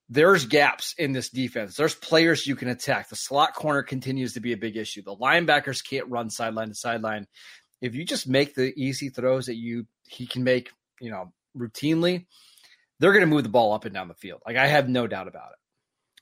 there's 0.08 0.46
gaps 0.46 0.94
in 0.98 1.12
this 1.12 1.28
defense. 1.28 1.76
There's 1.76 1.94
players 1.94 2.46
you 2.46 2.56
can 2.56 2.68
attack. 2.68 3.08
The 3.08 3.16
slot 3.16 3.54
corner 3.54 3.82
continues 3.82 4.34
to 4.34 4.40
be 4.40 4.52
a 4.52 4.56
big 4.56 4.76
issue. 4.76 5.02
The 5.02 5.16
linebackers 5.16 5.88
can't 5.88 6.08
run 6.08 6.30
sideline 6.30 6.68
to 6.68 6.74
sideline. 6.74 7.26
If 7.80 7.94
you 7.94 8.04
just 8.04 8.28
make 8.28 8.54
the 8.54 8.72
easy 8.76 9.08
throws 9.08 9.46
that 9.46 9.56
you 9.56 9.86
he 10.08 10.26
can 10.26 10.42
make, 10.42 10.70
you 11.00 11.10
know, 11.10 11.32
routinely, 11.56 12.26
they're 12.98 13.12
going 13.12 13.22
to 13.22 13.26
move 13.26 13.44
the 13.44 13.48
ball 13.48 13.72
up 13.72 13.84
and 13.84 13.94
down 13.94 14.08
the 14.08 14.14
field. 14.14 14.40
Like 14.46 14.56
I 14.56 14.66
have 14.66 14.88
no 14.88 15.06
doubt 15.06 15.28
about 15.28 15.52
it. 15.52 15.59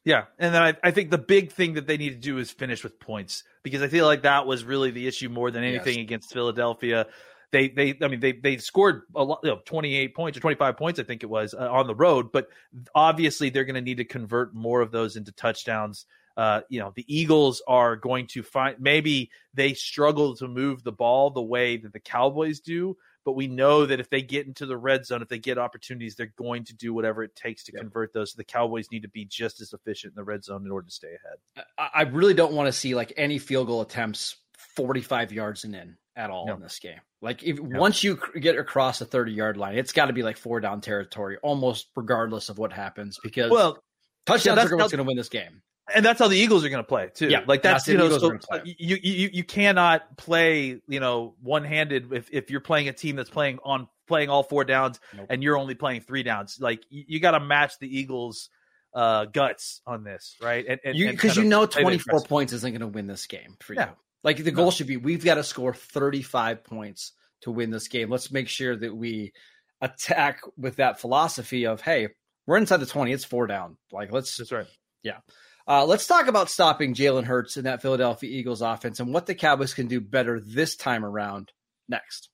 Yeah, 0.08 0.24
and 0.38 0.54
then 0.54 0.62
I, 0.62 0.74
I, 0.82 0.90
think 0.90 1.10
the 1.10 1.18
big 1.18 1.52
thing 1.52 1.74
that 1.74 1.86
they 1.86 1.98
need 1.98 2.14
to 2.14 2.16
do 2.16 2.38
is 2.38 2.50
finish 2.50 2.82
with 2.82 2.98
points 2.98 3.44
because 3.62 3.82
I 3.82 3.88
feel 3.88 4.06
like 4.06 4.22
that 4.22 4.46
was 4.46 4.64
really 4.64 4.90
the 4.90 5.06
issue 5.06 5.28
more 5.28 5.50
than 5.50 5.64
anything 5.64 5.96
yes. 5.96 6.02
against 6.02 6.32
Philadelphia. 6.32 7.08
They 7.52 7.68
they 7.68 7.98
I 8.00 8.08
mean 8.08 8.20
they 8.20 8.32
they 8.32 8.56
scored 8.56 9.02
a 9.14 9.22
lot, 9.22 9.40
you 9.42 9.50
know, 9.50 9.60
28 9.66 10.14
points 10.14 10.38
or 10.38 10.40
25 10.40 10.78
points 10.78 10.98
I 10.98 11.02
think 11.02 11.22
it 11.24 11.28
was 11.28 11.52
uh, 11.52 11.70
on 11.70 11.86
the 11.86 11.94
road, 11.94 12.32
but 12.32 12.48
obviously 12.94 13.50
they're 13.50 13.66
going 13.66 13.74
to 13.74 13.82
need 13.82 13.98
to 13.98 14.04
convert 14.06 14.54
more 14.54 14.80
of 14.80 14.92
those 14.92 15.16
into 15.16 15.30
touchdowns. 15.30 16.06
Uh, 16.38 16.62
you 16.70 16.80
know, 16.80 16.90
the 16.96 17.04
Eagles 17.06 17.60
are 17.68 17.94
going 17.94 18.28
to 18.28 18.42
find 18.42 18.76
maybe 18.80 19.30
they 19.52 19.74
struggle 19.74 20.34
to 20.36 20.48
move 20.48 20.82
the 20.84 20.92
ball 20.92 21.28
the 21.28 21.42
way 21.42 21.76
that 21.76 21.92
the 21.92 22.00
Cowboys 22.00 22.60
do, 22.60 22.96
but 23.28 23.36
we 23.36 23.46
know 23.46 23.84
that 23.84 24.00
if 24.00 24.08
they 24.08 24.22
get 24.22 24.46
into 24.46 24.64
the 24.64 24.78
red 24.78 25.04
zone, 25.04 25.20
if 25.20 25.28
they 25.28 25.38
get 25.38 25.58
opportunities, 25.58 26.14
they're 26.14 26.32
going 26.38 26.64
to 26.64 26.74
do 26.74 26.94
whatever 26.94 27.22
it 27.22 27.36
takes 27.36 27.62
to 27.64 27.72
convert 27.72 28.14
those. 28.14 28.32
So 28.32 28.36
the 28.38 28.44
Cowboys 28.44 28.90
need 28.90 29.02
to 29.02 29.08
be 29.10 29.26
just 29.26 29.60
as 29.60 29.74
efficient 29.74 30.12
in 30.12 30.16
the 30.16 30.24
red 30.24 30.42
zone 30.42 30.64
in 30.64 30.70
order 30.70 30.86
to 30.86 30.90
stay 30.90 31.08
ahead. 31.08 31.66
I 31.76 32.04
really 32.04 32.32
don't 32.32 32.54
want 32.54 32.68
to 32.68 32.72
see 32.72 32.94
like 32.94 33.12
any 33.18 33.38
field 33.38 33.66
goal 33.66 33.82
attempts 33.82 34.36
45 34.76 35.30
yards 35.30 35.64
and 35.64 35.74
in 35.74 35.98
at 36.16 36.30
all 36.30 36.46
no. 36.46 36.54
in 36.54 36.62
this 36.62 36.78
game. 36.78 37.02
Like 37.20 37.42
if 37.42 37.60
no. 37.60 37.78
once 37.78 38.02
you 38.02 38.18
get 38.40 38.56
across 38.56 38.98
the 38.98 39.04
30 39.04 39.32
yard 39.32 39.58
line, 39.58 39.76
it's 39.76 39.92
got 39.92 40.06
to 40.06 40.14
be 40.14 40.22
like 40.22 40.38
four 40.38 40.58
down 40.60 40.80
territory, 40.80 41.36
almost 41.42 41.88
regardless 41.96 42.48
of 42.48 42.56
what 42.56 42.72
happens, 42.72 43.18
because 43.22 43.50
well, 43.50 43.78
touchdowns 44.24 44.56
yeah, 44.56 44.68
are 44.70 44.76
what's 44.78 44.90
going 44.90 45.04
to 45.04 45.06
win 45.06 45.18
this 45.18 45.28
game 45.28 45.60
and 45.94 46.04
that's 46.04 46.18
how 46.18 46.28
the 46.28 46.36
Eagles 46.36 46.64
are 46.64 46.68
going 46.68 46.82
to 46.82 46.88
play 46.88 47.10
too. 47.14 47.28
Yeah, 47.28 47.44
like 47.46 47.62
that's, 47.62 47.84
that's 47.84 47.88
you 47.88 47.98
know, 47.98 48.18
so 48.18 48.38
you, 48.64 48.96
you 49.02 49.30
you 49.32 49.44
cannot 49.44 50.16
play 50.16 50.80
you 50.88 51.00
know 51.00 51.34
one 51.42 51.64
handed 51.64 52.12
if 52.12 52.28
if 52.32 52.50
you're 52.50 52.60
playing 52.60 52.88
a 52.88 52.92
team 52.92 53.16
that's 53.16 53.30
playing 53.30 53.58
on 53.64 53.88
playing 54.06 54.30
all 54.30 54.42
four 54.42 54.64
downs 54.64 54.98
nope. 55.14 55.26
and 55.30 55.42
you're 55.42 55.56
only 55.56 55.74
playing 55.74 56.00
three 56.00 56.22
downs. 56.22 56.58
Like 56.60 56.82
you, 56.90 57.04
you 57.06 57.20
got 57.20 57.32
to 57.32 57.40
match 57.40 57.78
the 57.78 57.98
Eagles 57.98 58.50
uh 58.94 59.26
guts 59.26 59.80
on 59.86 60.02
this, 60.04 60.36
right? 60.42 60.64
And 60.66 60.80
because 60.82 61.36
you, 61.36 61.44
you 61.44 61.48
know 61.48 61.66
24 61.66 62.22
points 62.22 62.52
isn't 62.52 62.70
going 62.70 62.80
to 62.80 62.86
win 62.86 63.06
this 63.06 63.26
game 63.26 63.56
for 63.60 63.74
yeah. 63.74 63.86
you. 63.86 63.92
Like 64.24 64.42
the 64.42 64.50
goal 64.50 64.66
no. 64.66 64.70
should 64.70 64.86
be 64.86 64.96
we've 64.96 65.24
got 65.24 65.34
to 65.34 65.44
score 65.44 65.74
35 65.74 66.64
points 66.64 67.12
to 67.42 67.50
win 67.50 67.70
this 67.70 67.88
game. 67.88 68.10
Let's 68.10 68.32
make 68.32 68.48
sure 68.48 68.76
that 68.76 68.94
we 68.94 69.32
attack 69.80 70.40
with 70.56 70.76
that 70.76 71.00
philosophy 71.00 71.66
of 71.66 71.80
hey, 71.80 72.08
we're 72.46 72.56
inside 72.56 72.78
the 72.78 72.86
20, 72.86 73.12
it's 73.12 73.24
four 73.24 73.46
down. 73.46 73.76
Like 73.92 74.10
let's 74.10 74.36
That's 74.36 74.52
right. 74.52 74.66
Yeah. 75.02 75.18
Uh, 75.68 75.84
let's 75.84 76.06
talk 76.06 76.28
about 76.28 76.48
stopping 76.48 76.94
Jalen 76.94 77.24
Hurts 77.24 77.58
in 77.58 77.64
that 77.64 77.82
Philadelphia 77.82 78.30
Eagles 78.30 78.62
offense 78.62 79.00
and 79.00 79.12
what 79.12 79.26
the 79.26 79.34
Cowboys 79.34 79.74
can 79.74 79.86
do 79.86 80.00
better 80.00 80.40
this 80.40 80.76
time 80.76 81.04
around 81.04 81.52
next. 81.90 82.30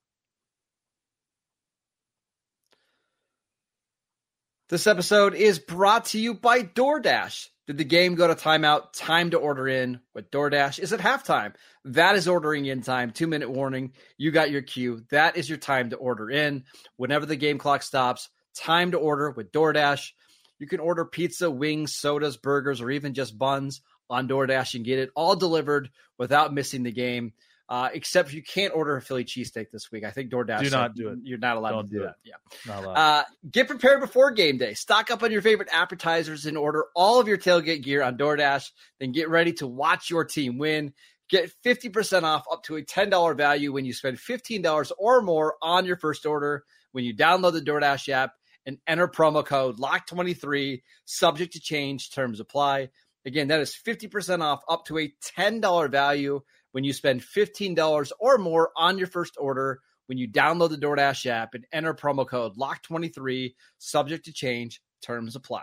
This 4.69 4.87
episode 4.87 5.35
is 5.35 5.59
brought 5.59 6.07
to 6.07 6.21
you 6.21 6.35
by 6.35 6.63
DoorDash. 6.63 7.49
Did 7.67 7.79
the 7.79 7.85
game 7.85 8.15
go 8.15 8.29
to 8.29 8.35
timeout? 8.35 8.93
Time 8.93 9.31
to 9.31 9.39
order 9.39 9.67
in 9.67 10.01
with 10.15 10.31
DoorDash. 10.31 10.79
Is 10.79 10.93
it 10.93 11.01
halftime? 11.01 11.55
That 11.87 12.15
is 12.15 12.29
ordering 12.29 12.67
in 12.67 12.83
time. 12.83 13.11
Two 13.11 13.27
minute 13.27 13.51
warning. 13.51 13.95
You 14.17 14.31
got 14.31 14.51
your 14.53 14.63
cue. 14.63 15.03
That 15.11 15.37
is 15.37 15.49
your 15.49 15.59
time 15.59 15.91
to 15.91 15.97
order 15.97 16.31
in. 16.31 16.65
Whenever 16.97 17.27
the 17.27 17.37
game 17.37 17.59
clock 17.59 17.83
stops, 17.83 18.29
time 18.55 18.93
to 18.93 18.99
order 18.99 19.31
with 19.31 19.51
DoorDash. 19.51 20.13
You 20.59 20.67
can 20.67 20.81
order 20.81 21.05
pizza, 21.05 21.51
wings, 21.51 21.95
sodas, 21.95 22.37
burgers, 22.37 22.81
or 22.81 22.91
even 22.91 23.15
just 23.15 23.37
buns 23.39 23.81
on 24.09 24.29
DoorDash 24.29 24.75
and 24.75 24.85
get 24.85 24.99
it 24.99 25.11
all 25.15 25.37
delivered 25.37 25.91
without 26.19 26.53
missing 26.53 26.83
the 26.83 26.93
game. 26.93 27.33
Uh, 27.67 27.89
except 27.95 28.35
you 28.35 28.43
can't 28.43 28.77
order 28.77 28.95
a 28.95 29.01
Philly 29.01 29.25
cheesesteak 29.25 29.71
this 29.71 29.91
week. 29.91 30.05
I 30.05 30.11
think 30.11 30.31
DoorDash 30.31 30.65
do 30.65 30.71
not 30.71 30.95
do 30.95 31.09
it. 31.09 31.21
You're 31.23 31.39
not 31.39 31.57
allowed 31.57 31.71
Don't 31.71 31.87
to 31.87 31.91
do, 31.91 31.99
do 32.01 32.05
that. 32.05 32.17
Yeah. 32.23 32.79
Uh, 32.79 33.23
get 33.51 33.69
prepared 33.69 34.01
before 34.01 34.33
game 34.33 34.59
day. 34.59 34.75
Stock 34.75 35.11
up 35.11 35.23
on 35.23 35.33
your 35.33 35.41
favorite 35.41 35.71
appetizers 35.73 36.45
and 36.45 36.59
order 36.59 36.85
all 36.95 37.21
of 37.21 37.27
your 37.27 37.39
tailgate 37.39 37.83
gear 37.83 38.03
on 38.03 38.19
DoorDash. 38.19 38.71
Then 39.01 39.13
get 39.13 39.31
ready 39.31 39.55
to 39.55 39.67
watch 39.67 40.11
your 40.11 40.27
team 40.27 40.59
win. 40.59 40.93
Get 41.31 41.51
50% 41.65 42.25
off 42.25 42.45
up 42.53 42.65
to 42.65 42.77
a 42.77 42.83
$10 42.83 43.35
value 43.35 43.73
when 43.73 43.87
you 43.87 43.95
spend 43.95 44.19
$15 44.19 44.93
or 44.99 45.23
more 45.23 45.57
on 45.63 45.87
your 45.87 45.97
first 45.97 46.27
order 46.27 46.65
when 46.93 47.05
you 47.05 47.17
download 47.17 47.55
the 47.55 47.63
DoorDash 47.63 48.11
app 48.11 48.33
and 48.67 48.79
enter 48.87 49.09
promo 49.09 49.45
code 49.45 49.79
LOCK23, 49.79 50.83
subject 51.05 51.53
to 51.55 51.61
change, 51.61 52.11
terms 52.11 52.41
apply. 52.41 52.91
Again, 53.27 53.49
that 53.49 53.61
is 53.61 53.77
50% 53.87 54.43
off 54.43 54.63
up 54.69 54.85
to 54.87 54.99
a 54.99 55.13
$10 55.39 55.91
value 55.91 56.41
when 56.73 56.85
you 56.85 56.93
spend 56.93 57.23
$15 57.23 58.13
or 58.19 58.39
more 58.39 58.71
on 58.77 58.99
your 58.99 59.07
first 59.07 59.37
order 59.39 59.81
when 60.07 60.19
you 60.19 60.29
download 60.29 60.71
the 60.71 60.77
DoorDash 60.77 61.27
app 61.27 61.55
and 61.55 61.67
enter 61.73 61.95
promo 61.95 62.27
code 62.27 62.57
LOCK23, 62.57 63.55
subject 63.79 64.27
to 64.27 64.33
change, 64.33 64.81
terms 65.03 65.37
apply. 65.37 65.63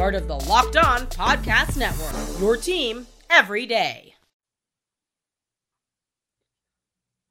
part 0.00 0.14
of 0.14 0.26
the 0.28 0.34
Locked 0.34 0.78
On 0.78 1.00
Podcast 1.08 1.76
Network. 1.76 2.40
Your 2.40 2.56
team 2.56 3.06
every 3.28 3.66
day. 3.66 4.14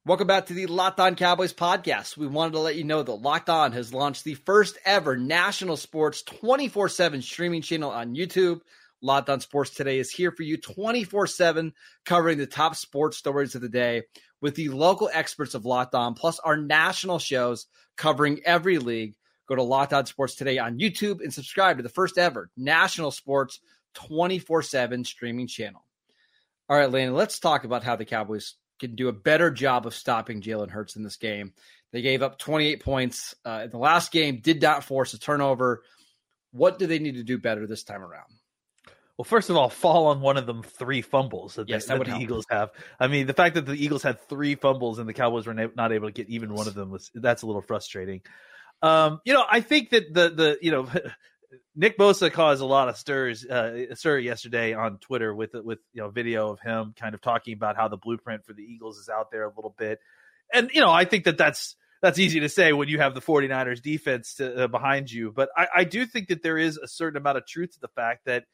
Welcome 0.06 0.28
back 0.28 0.46
to 0.46 0.54
the 0.54 0.66
Locked 0.66 1.00
On 1.00 1.16
Cowboys 1.16 1.52
podcast. 1.52 2.16
We 2.16 2.28
wanted 2.28 2.52
to 2.52 2.60
let 2.60 2.76
you 2.76 2.84
know 2.84 3.02
that 3.02 3.12
Locked 3.12 3.50
On 3.50 3.72
has 3.72 3.92
launched 3.92 4.22
the 4.22 4.34
first 4.34 4.78
ever 4.84 5.16
national 5.16 5.78
sports 5.78 6.22
24 6.22 6.88
7 6.90 7.22
streaming 7.22 7.62
channel 7.62 7.90
on 7.90 8.14
YouTube. 8.14 8.60
Locked 9.02 9.30
On 9.30 9.40
Sports 9.40 9.70
Today 9.70 9.98
is 9.98 10.12
here 10.12 10.30
for 10.30 10.44
you 10.44 10.56
24 10.56 11.26
7, 11.26 11.72
covering 12.06 12.38
the 12.38 12.46
top 12.46 12.76
sports 12.76 13.16
stories 13.16 13.56
of 13.56 13.62
the 13.62 13.68
day 13.68 14.04
with 14.40 14.54
the 14.54 14.68
local 14.68 15.10
experts 15.12 15.56
of 15.56 15.66
Locked 15.66 15.96
On, 15.96 16.14
plus 16.14 16.38
our 16.38 16.56
national 16.56 17.18
shows 17.18 17.66
covering 17.96 18.38
every 18.44 18.78
league. 18.78 19.16
Go 19.50 19.56
to 19.56 19.62
Locked 19.64 19.92
On 19.92 20.06
Sports 20.06 20.36
today 20.36 20.58
on 20.58 20.78
YouTube 20.78 21.20
and 21.20 21.34
subscribe 21.34 21.78
to 21.78 21.82
the 21.82 21.88
first 21.88 22.18
ever 22.18 22.50
national 22.56 23.10
sports 23.10 23.58
24 23.94 24.62
7 24.62 25.04
streaming 25.04 25.48
channel. 25.48 25.84
All 26.68 26.76
right, 26.76 26.88
Landon, 26.88 27.16
let's 27.16 27.40
talk 27.40 27.64
about 27.64 27.82
how 27.82 27.96
the 27.96 28.04
Cowboys 28.04 28.54
can 28.78 28.94
do 28.94 29.08
a 29.08 29.12
better 29.12 29.50
job 29.50 29.88
of 29.88 29.94
stopping 29.96 30.40
Jalen 30.40 30.70
Hurts 30.70 30.94
in 30.94 31.02
this 31.02 31.16
game. 31.16 31.52
They 31.90 32.00
gave 32.00 32.22
up 32.22 32.38
28 32.38 32.84
points 32.84 33.34
uh, 33.44 33.62
in 33.64 33.70
the 33.70 33.78
last 33.78 34.12
game, 34.12 34.38
did 34.40 34.62
not 34.62 34.84
force 34.84 35.14
a 35.14 35.18
turnover. 35.18 35.82
What 36.52 36.78
do 36.78 36.86
they 36.86 37.00
need 37.00 37.16
to 37.16 37.24
do 37.24 37.36
better 37.36 37.66
this 37.66 37.82
time 37.82 38.02
around? 38.02 38.30
Well, 39.16 39.24
first 39.24 39.50
of 39.50 39.56
all, 39.56 39.68
fall 39.68 40.06
on 40.06 40.20
one 40.20 40.36
of 40.36 40.46
them 40.46 40.62
three 40.62 41.02
fumbles 41.02 41.56
that, 41.56 41.68
yes, 41.68 41.86
that, 41.86 41.98
that 41.98 42.04
the 42.04 42.10
help. 42.12 42.22
Eagles 42.22 42.46
have. 42.48 42.70
I 43.00 43.08
mean, 43.08 43.26
the 43.26 43.34
fact 43.34 43.56
that 43.56 43.66
the 43.66 43.74
Eagles 43.74 44.04
had 44.04 44.20
three 44.28 44.54
fumbles 44.54 45.00
and 45.00 45.08
the 45.08 45.12
Cowboys 45.12 45.48
were 45.48 45.54
not 45.54 45.92
able 45.92 46.06
to 46.06 46.12
get 46.12 46.28
even 46.28 46.54
one 46.54 46.68
of 46.68 46.74
them 46.74 46.90
was 46.90 47.10
that's 47.14 47.42
a 47.42 47.46
little 47.46 47.62
frustrating. 47.62 48.22
Um, 48.82 49.20
you 49.24 49.34
know, 49.34 49.44
I 49.48 49.60
think 49.60 49.90
that 49.90 50.12
the 50.12 50.30
the 50.30 50.58
you 50.62 50.70
know 50.70 50.88
Nick 51.76 51.98
Bosa 51.98 52.32
caused 52.32 52.62
a 52.62 52.66
lot 52.66 52.88
of 52.88 52.96
stirs 52.96 53.44
uh, 53.44 53.94
stir 53.94 54.18
yesterday 54.18 54.74
on 54.74 54.98
Twitter 54.98 55.34
with 55.34 55.54
with 55.54 55.78
you 55.92 56.02
know 56.02 56.10
video 56.10 56.50
of 56.50 56.60
him 56.60 56.94
kind 56.98 57.14
of 57.14 57.20
talking 57.20 57.54
about 57.54 57.76
how 57.76 57.88
the 57.88 57.96
blueprint 57.96 58.44
for 58.44 58.52
the 58.52 58.62
Eagles 58.62 58.98
is 58.98 59.08
out 59.08 59.30
there 59.30 59.44
a 59.44 59.52
little 59.54 59.74
bit, 59.78 59.98
and 60.52 60.70
you 60.72 60.80
know 60.80 60.90
I 60.90 61.04
think 61.04 61.24
that 61.24 61.38
that's 61.38 61.76
that's 62.02 62.18
easy 62.18 62.40
to 62.40 62.48
say 62.48 62.72
when 62.72 62.88
you 62.88 62.98
have 62.98 63.14
the 63.14 63.20
49ers 63.20 63.82
defense 63.82 64.36
to, 64.36 64.64
uh, 64.64 64.66
behind 64.68 65.12
you, 65.12 65.30
but 65.30 65.50
I, 65.54 65.66
I 65.76 65.84
do 65.84 66.06
think 66.06 66.28
that 66.28 66.42
there 66.42 66.56
is 66.56 66.78
a 66.78 66.88
certain 66.88 67.18
amount 67.18 67.36
of 67.36 67.46
truth 67.46 67.74
to 67.74 67.80
the 67.80 67.88
fact 67.88 68.24
that 68.24 68.44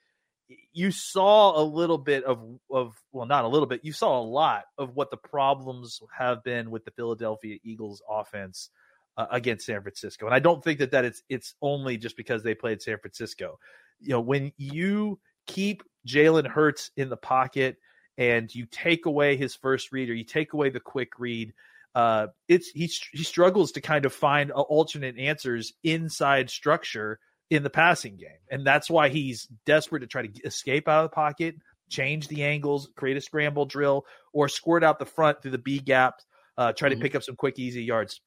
you 0.73 0.91
saw 0.91 1.61
a 1.61 1.63
little 1.63 1.99
bit 1.99 2.25
of 2.25 2.41
of 2.71 2.95
well 3.13 3.27
not 3.27 3.45
a 3.45 3.49
little 3.49 3.67
bit 3.67 3.85
you 3.85 3.93
saw 3.93 4.21
a 4.21 4.23
lot 4.23 4.65
of 4.79 4.95
what 4.95 5.11
the 5.11 5.17
problems 5.17 6.01
have 6.17 6.45
been 6.45 6.71
with 6.71 6.85
the 6.85 6.91
Philadelphia 6.91 7.59
Eagles 7.65 8.03
offense 8.09 8.71
uh, 9.17 9.27
against 9.31 9.67
San 9.67 9.83
Francisco. 9.83 10.27
And 10.27 10.35
I 10.35 10.39
don't 10.39 10.63
think 10.63 10.79
that 10.81 10.91
that 10.93 11.05
it's 11.05 11.23
it's 11.29 11.55
only 11.63 11.97
just 11.97 12.17
because 12.17 12.43
they 12.43 12.55
played 12.55 12.83
San 12.83 12.99
Francisco. 12.99 13.59
You 14.01 14.11
know, 14.11 14.21
when 14.21 14.53
you 14.57 15.19
keep 15.47 15.83
Jalen 16.07 16.47
Hurts 16.47 16.91
in 16.97 17.09
the 17.09 17.17
pocket 17.17 17.77
and 18.19 18.53
you 18.55 18.67
take 18.67 19.07
away 19.07 19.37
his 19.37 19.55
first 19.55 19.93
read 19.93 20.11
or 20.11 20.15
you 20.15 20.25
take 20.25 20.53
away 20.53 20.71
the 20.71 20.81
quick 20.81 21.19
read, 21.19 21.55
uh, 21.95 22.29
it's 22.49 22.69
he 22.69 22.91
he 23.13 23.25
struggles 23.25 23.73
to 23.73 23.81
kind 23.81 24.05
of 24.05 24.13
find 24.13 24.51
alternate 24.51 25.19
answers 25.19 25.73
inside 25.83 26.51
structure 26.51 27.19
in 27.49 27.63
the 27.63 27.71
passing 27.71 28.17
game, 28.17 28.41
and 28.51 28.67
that's 28.67 28.91
why 28.91 29.09
he's 29.09 29.49
desperate 29.65 30.01
to 30.01 30.07
try 30.07 30.27
to 30.27 30.43
escape 30.43 30.89
out 30.89 31.05
of 31.05 31.11
the 31.11 31.15
pocket, 31.15 31.55
change 31.89 32.29
the 32.29 32.43
angles, 32.43 32.91
create 32.97 33.17
a 33.17 33.21
scramble 33.21 33.65
drill, 33.65 34.05
or 34.33 34.49
squirt 34.49 34.83
out 34.83 34.99
the 34.99 35.07
front 35.07 35.41
through 35.41 35.53
the 35.53 35.59
B 35.59 35.79
gap, 35.79 36.17
uh, 36.59 36.73
try 36.73 36.89
mm-hmm. 36.89 36.99
to 36.99 37.03
pick 37.03 37.15
up 37.15 37.23
some 37.23 37.37
quick, 37.37 37.59
easy 37.59 37.85
yards. 37.85 38.21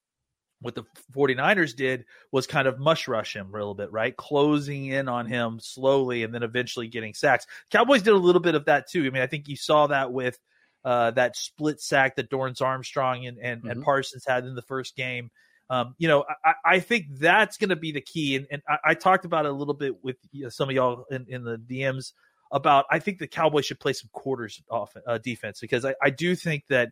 What 0.62 0.76
the 0.76 0.84
49ers 1.16 1.76
did 1.76 2.06
was 2.32 2.46
kind 2.46 2.68
of 2.68 2.80
mush 2.80 3.08
rush 3.08 3.36
him 3.36 3.50
a 3.50 3.58
little 3.58 3.76
bit, 3.76 3.92
right? 3.92 4.16
Closing 4.16 4.88
in 4.88 5.08
on 5.08 5.26
him 5.26 5.60
slowly 5.62 6.24
and 6.24 6.34
then 6.34 6.44
eventually 6.44 6.88
getting 6.88 7.14
sacks. 7.14 7.46
Cowboys 7.72 8.02
did 8.02 8.14
a 8.14 8.18
little 8.18 8.42
bit 8.42 8.56
of 8.56 8.66
that 8.66 8.90
too. 8.90 9.06
I 9.06 9.10
mean, 9.10 9.22
I 9.22 9.28
think 9.28 9.48
you 9.48 9.56
saw 9.56 9.88
that 9.88 10.12
with 10.12 10.38
uh, 10.84 11.12
that 11.12 11.36
split 11.36 11.82
sack 11.82 12.16
that 12.16 12.30
Dorance 12.30 12.62
Armstrong 12.62 13.26
and, 13.26 13.38
and, 13.38 13.62
mm-hmm. 13.62 13.70
and 13.70 13.84
Parsons 13.84 14.26
had 14.28 14.46
in 14.46 14.56
the 14.56 14.62
first 14.62 14.96
game. 14.96 15.32
Um, 15.70 15.94
you 15.98 16.08
know, 16.08 16.26
I, 16.44 16.54
I 16.66 16.80
think 16.80 17.06
that's 17.20 17.58
going 17.58 17.70
to 17.70 17.76
be 17.76 17.92
the 17.92 18.02
key. 18.02 18.36
And, 18.36 18.48
and 18.52 18.62
I, 18.68 18.78
I, 18.86 18.94
talked 18.96 19.24
about 19.26 19.46
it 19.46 19.52
a 19.52 19.54
little 19.54 19.76
bit 19.76 20.04
with 20.04 20.18
you 20.32 20.44
know, 20.44 20.50
some 20.50 20.68
of 20.68 20.76
y'all 20.76 21.06
in, 21.12 21.28
in, 21.30 21.44
the 21.44 21.58
DMs 21.58 22.14
about 22.52 22.86
I 22.90 22.98
think 22.98 23.20
the 23.20 23.28
Cowboys 23.28 23.68
should 23.68 23.80
play 23.80 23.94
some 23.94 24.10
quarters 24.12 24.62
off 24.72 24.96
uh, 25.06 25.20
defense 25.20 25.60
because 25.60 25.86
I, 25.86 25.94
I 26.02 26.10
do 26.10 26.36
think 26.36 26.64
that 26.70 26.90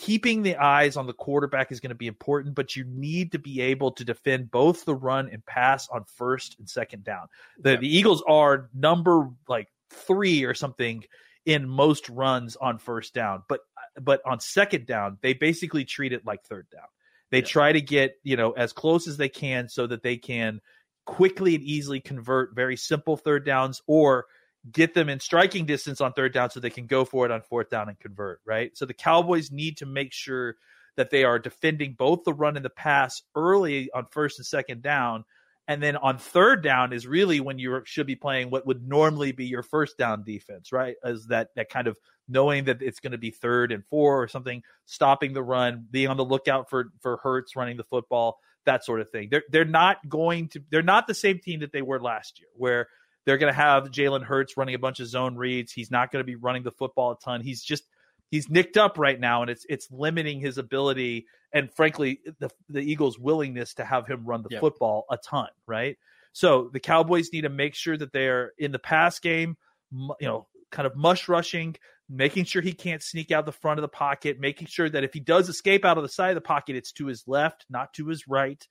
keeping 0.00 0.42
the 0.42 0.56
eyes 0.56 0.96
on 0.96 1.08
the 1.08 1.12
quarterback 1.12 1.72
is 1.72 1.80
going 1.80 1.90
to 1.90 1.96
be 1.96 2.06
important, 2.06 2.54
but 2.54 2.76
you 2.76 2.84
need 2.84 3.32
to 3.32 3.38
be 3.38 3.60
able 3.60 3.90
to 3.92 4.04
defend 4.04 4.48
both 4.48 4.84
the 4.84 4.94
run 4.94 5.28
and 5.28 5.44
pass 5.44 5.88
on 5.88 6.04
first 6.04 6.56
and 6.58 6.70
second 6.70 7.02
down. 7.02 7.26
The, 7.58 7.76
the 7.76 7.96
Eagles 7.96 8.22
are 8.26 8.70
number 8.72 9.28
like 9.48 9.68
three 9.90 10.44
or 10.44 10.54
something 10.54 11.02
in 11.44 11.68
most 11.68 12.08
runs 12.08 12.54
on 12.54 12.78
first 12.78 13.12
down, 13.12 13.42
but 13.48 13.60
but 14.00 14.20
on 14.24 14.38
second 14.38 14.86
down, 14.86 15.18
they 15.20 15.32
basically 15.32 15.84
treat 15.84 16.12
it 16.12 16.24
like 16.24 16.44
third 16.44 16.68
down. 16.70 16.86
They 17.32 17.38
yeah. 17.38 17.44
try 17.44 17.72
to 17.72 17.80
get, 17.80 18.14
you 18.22 18.36
know, 18.36 18.52
as 18.52 18.72
close 18.72 19.08
as 19.08 19.16
they 19.16 19.28
can 19.28 19.68
so 19.68 19.88
that 19.88 20.04
they 20.04 20.16
can 20.16 20.60
quickly 21.06 21.56
and 21.56 21.64
easily 21.64 22.00
convert 22.00 22.54
very 22.54 22.76
simple 22.76 23.16
third 23.16 23.44
downs 23.44 23.82
or 23.88 24.26
get 24.72 24.94
them 24.94 25.08
in 25.08 25.20
striking 25.20 25.66
distance 25.66 26.00
on 26.00 26.12
third 26.12 26.32
down 26.32 26.50
so 26.50 26.60
they 26.60 26.70
can 26.70 26.86
go 26.86 27.04
for 27.04 27.24
it 27.24 27.32
on 27.32 27.42
fourth 27.42 27.70
down 27.70 27.88
and 27.88 27.98
convert, 27.98 28.40
right? 28.46 28.76
So 28.76 28.86
the 28.86 28.94
Cowboys 28.94 29.50
need 29.50 29.78
to 29.78 29.86
make 29.86 30.12
sure 30.12 30.56
that 30.96 31.10
they 31.10 31.24
are 31.24 31.38
defending 31.38 31.94
both 31.96 32.24
the 32.24 32.32
run 32.32 32.56
and 32.56 32.64
the 32.64 32.70
pass 32.70 33.22
early 33.34 33.90
on 33.94 34.06
first 34.10 34.38
and 34.38 34.46
second 34.46 34.82
down 34.82 35.24
and 35.68 35.82
then 35.82 35.96
on 35.96 36.16
third 36.16 36.62
down 36.62 36.94
is 36.94 37.06
really 37.06 37.40
when 37.40 37.58
you 37.58 37.82
should 37.84 38.06
be 38.06 38.16
playing 38.16 38.48
what 38.48 38.66
would 38.66 38.88
normally 38.88 39.32
be 39.32 39.44
your 39.44 39.62
first 39.62 39.98
down 39.98 40.24
defense, 40.24 40.72
right? 40.72 40.96
As 41.04 41.26
that 41.26 41.50
that 41.56 41.68
kind 41.68 41.86
of 41.86 41.98
knowing 42.26 42.64
that 42.64 42.80
it's 42.80 43.00
going 43.00 43.12
to 43.12 43.18
be 43.18 43.30
third 43.30 43.70
and 43.70 43.84
four 43.84 44.20
or 44.22 44.28
something, 44.28 44.62
stopping 44.86 45.34
the 45.34 45.42
run, 45.42 45.86
being 45.90 46.08
on 46.08 46.16
the 46.16 46.24
lookout 46.24 46.70
for 46.70 46.86
for 47.00 47.18
Hurts 47.18 47.54
running 47.54 47.76
the 47.76 47.84
football, 47.84 48.38
that 48.64 48.82
sort 48.82 49.02
of 49.02 49.10
thing. 49.10 49.28
They're 49.30 49.44
they're 49.50 49.66
not 49.66 49.98
going 50.08 50.48
to 50.48 50.62
they're 50.70 50.82
not 50.82 51.06
the 51.06 51.14
same 51.14 51.38
team 51.38 51.60
that 51.60 51.70
they 51.70 51.82
were 51.82 52.00
last 52.00 52.40
year, 52.40 52.48
where 52.56 52.88
they're 53.28 53.36
going 53.36 53.52
to 53.52 53.60
have 53.60 53.90
Jalen 53.90 54.24
Hurts 54.24 54.56
running 54.56 54.74
a 54.74 54.78
bunch 54.78 55.00
of 55.00 55.06
zone 55.06 55.36
reads. 55.36 55.70
He's 55.70 55.90
not 55.90 56.10
going 56.10 56.20
to 56.20 56.26
be 56.26 56.34
running 56.34 56.62
the 56.62 56.70
football 56.70 57.12
a 57.12 57.18
ton. 57.22 57.42
He's 57.42 57.62
just 57.62 57.84
he's 58.30 58.48
nicked 58.48 58.78
up 58.78 58.96
right 58.96 59.20
now, 59.20 59.42
and 59.42 59.50
it's 59.50 59.66
it's 59.68 59.90
limiting 59.90 60.40
his 60.40 60.56
ability 60.56 61.26
and 61.52 61.70
frankly 61.70 62.20
the 62.38 62.48
the 62.70 62.80
Eagles' 62.80 63.18
willingness 63.18 63.74
to 63.74 63.84
have 63.84 64.06
him 64.06 64.24
run 64.24 64.42
the 64.48 64.58
football 64.58 65.04
a 65.10 65.18
ton. 65.18 65.48
Right. 65.66 65.98
So 66.32 66.70
the 66.72 66.80
Cowboys 66.80 67.28
need 67.30 67.42
to 67.42 67.50
make 67.50 67.74
sure 67.74 67.98
that 67.98 68.14
they're 68.14 68.52
in 68.56 68.72
the 68.72 68.78
pass 68.78 69.18
game, 69.18 69.58
you 69.92 70.14
know, 70.22 70.46
kind 70.72 70.86
of 70.86 70.96
mush 70.96 71.28
rushing, 71.28 71.76
making 72.08 72.46
sure 72.46 72.62
he 72.62 72.72
can't 72.72 73.02
sneak 73.02 73.30
out 73.30 73.44
the 73.44 73.52
front 73.52 73.78
of 73.78 73.82
the 73.82 73.88
pocket, 73.88 74.40
making 74.40 74.68
sure 74.68 74.88
that 74.88 75.04
if 75.04 75.12
he 75.12 75.20
does 75.20 75.50
escape 75.50 75.84
out 75.84 75.98
of 75.98 76.02
the 76.02 76.08
side 76.08 76.30
of 76.30 76.36
the 76.36 76.40
pocket, 76.40 76.76
it's 76.76 76.92
to 76.92 77.08
his 77.08 77.24
left, 77.26 77.66
not 77.68 77.92
to 77.92 78.06
his 78.06 78.26
right. 78.26 78.66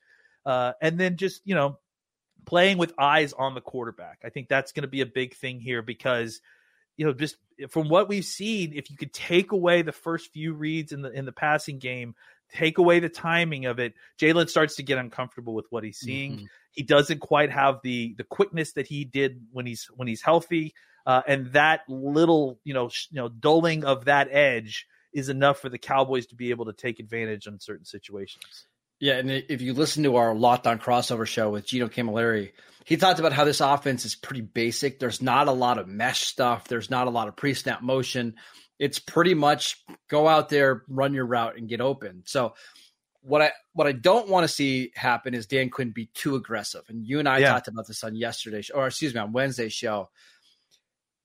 Uh, 0.48 0.74
and 0.82 1.00
then 1.00 1.16
just, 1.16 1.42
you 1.46 1.54
know, 1.54 1.78
playing 2.48 2.80
with 2.80 2.94
eyes 2.98 3.34
on 3.34 3.54
the 3.54 3.62
quarterback. 3.62 4.22
I 4.26 4.30
think 4.30 4.50
that's 4.50 4.72
going 4.72 4.82
to 4.82 4.88
be 4.88 5.02
a 5.02 5.06
big 5.06 5.36
thing 5.36 5.60
here 5.60 5.84
because– 5.84 6.42
you 6.98 7.06
know, 7.06 7.14
just 7.14 7.38
from 7.70 7.90
what 7.90 8.10
we've 8.10 8.26
seen, 8.26 8.74
if 8.76 8.90
you 8.90 8.98
could 8.98 9.14
take 9.14 9.52
away 9.52 9.84
the 9.84 9.92
first 9.92 10.34
few 10.34 10.54
reads 10.54 10.92
in 10.92 11.04
the 11.04 11.12
in 11.12 11.26
the 11.26 11.32
passing 11.32 11.78
game, 11.78 12.16
take 12.54 12.80
away 12.80 13.00
the 13.00 13.10
timing 13.10 13.66
of 13.66 13.80
it, 13.80 13.94
Jalen 14.20 14.50
starts 14.50 14.76
to 14.78 14.84
get 14.84 14.98
uncomfortable 14.98 15.54
with 15.54 15.68
what 15.70 15.84
he's 15.84 16.00
seeing. 16.00 16.34
Mm-hmm. 16.34 16.46
He 16.72 16.84
doesn't 16.84 17.20
quite 17.20 17.52
have 17.52 17.80
the 17.84 18.16
the 18.18 18.24
quickness 18.24 18.74
that 18.74 18.88
he 18.88 19.06
did 19.06 19.46
when 19.52 19.68
he's 19.68 19.86
when 19.96 20.08
he's 20.08 20.24
healthy, 20.24 20.74
uh, 21.06 21.22
and 21.28 21.54
that 21.54 21.82
little 21.88 22.60
you 22.64 22.74
know 22.74 22.90
sh- 22.90 23.08
you 23.12 23.18
know 23.18 23.30
dulling 23.30 23.86
of 23.86 24.06
that 24.06 24.28
edge 24.32 24.88
is 25.14 25.30
enough 25.30 25.60
for 25.60 25.70
the 25.70 25.78
Cowboys 25.78 26.26
to 26.28 26.36
be 26.36 26.50
able 26.50 26.66
to 26.66 26.74
take 26.74 27.00
advantage 27.00 27.48
on 27.48 27.60
certain 27.60 27.86
situations. 27.86 28.66
Yeah, 29.00 29.18
and 29.18 29.30
if 29.30 29.62
you 29.62 29.74
listen 29.74 30.04
to 30.04 30.16
our 30.16 30.34
Locked 30.34 30.66
On 30.66 30.80
crossover 30.80 31.28
show 31.28 31.52
with 31.52 31.68
Gino 31.68 31.88
Camilleri, 31.88 32.52
he 32.84 32.98
talked 32.98 33.20
about 33.20 33.34
how 33.34 33.44
this 33.44 33.62
offense 33.62 34.06
is 34.06 34.16
pretty 34.16 34.42
basic. 34.42 35.00
There's 35.00 35.22
not 35.22 35.48
a 35.48 35.52
lot 35.52 35.78
of 35.78 35.88
mesh 35.88 36.22
stuff. 36.22 36.68
There's 36.68 36.90
not 36.90 37.08
a 37.08 37.12
lot 37.12 37.28
of 37.28 37.36
pre-snap 37.36 37.82
motion. 37.82 38.36
It's 38.80 38.98
pretty 38.98 39.34
much 39.34 39.84
go 40.10 40.28
out 40.28 40.50
there, 40.50 40.84
run 40.88 41.14
your 41.14 41.26
route, 41.26 41.58
and 41.58 41.68
get 41.68 41.82
open. 41.82 42.24
So 42.26 42.54
what 43.22 43.42
I 43.42 43.52
what 43.74 43.88
I 43.88 43.92
don't 43.92 44.30
want 44.30 44.46
to 44.46 44.48
see 44.48 44.92
happen 44.96 45.34
is 45.34 45.46
Dan 45.46 45.70
Quinn 45.70 45.92
be 45.92 46.10
too 46.14 46.36
aggressive. 46.36 46.84
And 46.88 47.06
you 47.06 47.20
and 47.20 47.28
I 47.28 47.40
yeah. 47.40 47.52
talked 47.52 47.68
about 47.68 47.88
this 47.88 48.04
on 48.04 48.16
yesterday's 48.16 48.70
or 48.70 48.88
excuse 48.88 49.14
me 49.14 49.20
on 49.20 49.34
Wednesday's 49.34 49.74
show. 49.74 50.10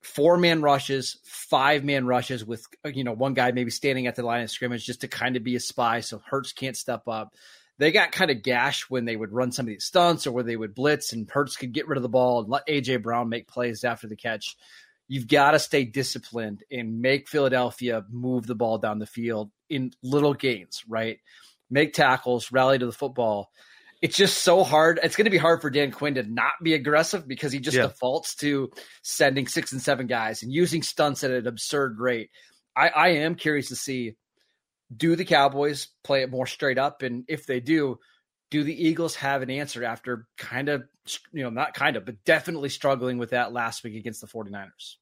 Four 0.02 0.37
man 0.37 0.62
rushes, 0.62 1.18
five 1.22 1.85
man 1.85 2.06
rushes 2.06 2.44
with 2.44 2.66
you 2.85 3.04
know 3.04 3.12
one 3.12 3.35
guy 3.35 3.52
maybe 3.52 3.70
standing 3.70 4.08
at 4.08 4.16
the 4.16 4.24
line 4.24 4.42
of 4.42 4.50
scrimmage 4.50 4.85
just 4.85 5.02
to 5.02 5.08
kind 5.08 5.37
of 5.37 5.44
be 5.44 5.54
a 5.54 5.61
spy, 5.61 6.00
so 6.00 6.20
Hurts 6.26 6.52
can't 6.52 6.76
step 6.76 7.06
up 7.06 7.35
they 7.78 7.92
got 7.92 8.12
kind 8.12 8.30
of 8.30 8.42
gashed 8.42 8.90
when 8.90 9.04
they 9.04 9.16
would 9.16 9.32
run 9.32 9.52
some 9.52 9.64
of 9.64 9.68
these 9.68 9.85
stunts 9.85 10.26
or 10.26 10.32
where 10.32 10.44
they 10.44 10.56
would 10.56 10.74
blitz 10.74 11.12
and 11.12 11.28
Hurts 11.30 11.56
could 11.56 11.72
get 11.72 11.88
rid 11.88 11.96
of 11.96 12.02
the 12.02 12.08
ball 12.08 12.40
and 12.40 12.48
let 12.48 12.66
AJ 12.66 13.02
Brown 13.02 13.28
make 13.28 13.48
plays 13.48 13.85
after 13.85 14.06
the 14.06 14.16
catch. 14.16 14.56
You've 15.08 15.28
got 15.28 15.52
to 15.52 15.58
stay 15.58 15.85
disciplined 15.85 16.62
and 16.70 17.00
make 17.00 17.28
Philadelphia 17.28 18.04
move 18.11 18.46
the 18.46 18.54
ball 18.54 18.78
down 18.78 18.98
the 18.98 19.06
field 19.06 19.50
in 19.68 19.92
little 20.02 20.35
gains, 20.35 20.85
right? 20.88 21.18
Make 21.70 21.92
tackles, 21.92 22.52
rally 22.52 22.78
to 22.78 22.87
the 22.87 22.92
football. 22.92 23.50
It's 24.00 24.16
just 24.16 24.42
so 24.42 24.64
hard. 24.64 24.98
It's 25.02 25.16
going 25.16 25.26
to 25.26 25.30
be 25.30 25.38
hard 25.38 25.62
for 25.62 25.70
Dan 25.70 25.92
Quinn 25.92 26.14
to 26.14 26.22
not 26.24 26.54
be 26.62 26.74
aggressive 26.74 27.26
because 27.26 27.52
he 27.52 27.61
just 27.61 27.76
yeah. 27.76 27.85
defaults 27.85 28.35
to 28.37 28.70
sending 29.02 29.46
six 29.46 29.72
and 29.72 29.80
seven 29.80 30.06
guys 30.06 30.42
and 30.42 30.52
using 30.52 30.82
stunts 30.82 31.22
at 31.24 31.30
an 31.30 31.46
absurd 31.46 31.98
rate. 31.98 32.30
I, 32.76 32.88
I 32.88 33.08
am 33.08 33.35
curious 33.35 33.68
to 33.68 33.76
see 33.76 34.16
do 34.94 35.16
the 35.16 35.24
Cowboys 35.24 35.88
play 36.05 36.22
it 36.22 36.31
more 36.31 36.46
straight 36.46 36.78
up? 36.78 37.02
And 37.02 37.24
if 37.28 37.46
they 37.46 37.61
do, 37.61 37.98
do 38.50 38.64
the 38.64 38.88
Eagles 38.88 39.14
have 39.16 39.42
an 39.42 39.50
answer 39.50 39.85
after 39.85 40.26
kind 40.37 40.68
of, 40.68 40.85
you 41.33 41.42
know, 41.42 41.50
not 41.50 41.74
kind 41.74 41.96
of, 41.96 42.05
but 42.05 42.24
definitely 42.24 42.68
struggling 42.68 43.18
with 43.18 43.31
that 43.31 43.52
last 43.52 43.83
week 43.85 43.94
against 43.96 44.20
the 44.20 44.26
49ers? 44.26 44.96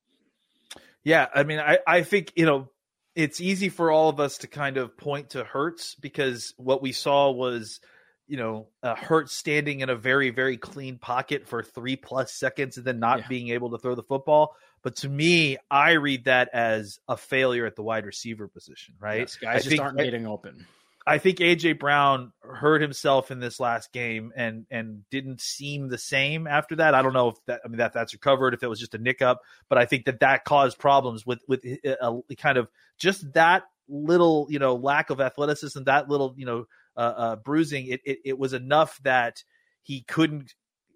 Yeah. 1.03 1.27
I 1.35 1.43
mean, 1.45 1.59
I, 1.59 1.79
I 1.87 2.03
think, 2.03 2.33
you 2.37 2.47
know, 2.47 2.71
it's 3.17 3.41
easy 3.41 3.69
for 3.69 3.91
all 3.91 4.09
of 4.09 4.21
us 4.21 4.39
to 4.39 4.47
kind 4.47 4.77
of 4.77 4.97
point 4.97 5.31
to 5.31 5.45
Hurts 5.45 5.95
because 5.95 6.55
what 6.57 6.81
we 6.81 6.93
saw 6.93 7.31
was, 7.31 7.81
you 8.29 8.37
know, 8.37 8.69
uh, 8.83 8.95
Hurts 8.95 9.35
standing 9.35 9.81
in 9.81 9.91
a 9.91 9.97
very, 9.97 10.31
very 10.31 10.57
clean 10.57 10.99
pocket 10.99 11.49
for 11.49 11.63
three 11.63 11.97
plus 11.97 12.33
seconds 12.33 12.77
and 12.77 12.87
then 12.87 13.01
not 13.01 13.21
yeah. 13.21 13.29
being 13.29 13.49
able 13.49 13.71
to 13.71 13.79
throw 13.79 13.97
the 13.97 14.05
football. 14.05 14.55
But 14.83 14.97
to 14.97 15.09
me, 15.09 15.59
I 15.71 15.93
read 15.93 16.25
that 16.25 16.49
as 16.53 16.99
a 17.07 17.17
failure 17.17 17.67
at 17.67 17.77
the 17.77 17.83
wide 17.83 18.07
receiver 18.07 18.49
position, 18.49 18.95
right? 18.99 19.21
Yes, 19.21 19.37
guys 19.37 19.55
I 19.55 19.59
just 19.59 19.69
think, 19.69 19.83
aren't 19.83 19.99
getting 19.99 20.27
open. 20.27 20.67
I 21.07 21.19
think 21.19 21.39
AJ 21.39 21.79
Brown 21.79 22.33
hurt 22.43 22.81
himself 22.81 23.31
in 23.31 23.41
this 23.41 23.59
last 23.59 23.93
game 23.93 24.33
and 24.37 24.67
and 24.71 25.03
didn't 25.11 25.41
seem 25.41 25.89
the 25.89 25.99
same 25.99 26.47
after 26.47 26.77
that. 26.77 26.95
I 26.95 27.03
don't 27.03 27.13
know 27.13 27.29
if 27.29 27.37
that 27.47 27.61
I 27.65 27.69
mean 27.69 27.79
that 27.79 27.93
that's 27.93 28.13
recovered 28.13 28.55
if 28.55 28.63
it 28.63 28.69
was 28.69 28.79
just 28.79 28.95
a 28.95 28.99
nick 28.99 29.23
up, 29.23 29.41
but 29.69 29.79
I 29.79 29.87
think 29.87 30.05
that 30.05 30.21
that 30.21 30.45
caused 30.45 30.79
problems 30.79 31.25
with 31.27 31.41
with 31.49 31.65
a, 31.65 32.21
a 32.31 32.35
kind 32.37 32.59
of 32.59 32.69
just 32.99 33.33
that 33.33 33.65
little 33.89 34.47
you 34.51 34.59
know 34.59 34.77
lack 34.77 35.11
of 35.11 35.21
athleticism, 35.21 35.83
that 35.85 36.09
little 36.09 36.35
you 36.37 36.47
know 36.47 36.67
uh, 36.97 37.01
uh, 37.17 37.37
bruising. 37.37 37.87
It, 37.87 38.01
it, 38.05 38.19
it 38.25 38.39
was 38.39 38.53
enough 38.53 38.99
that 39.03 39.43
he 39.83 40.03
couldn't 40.03 40.55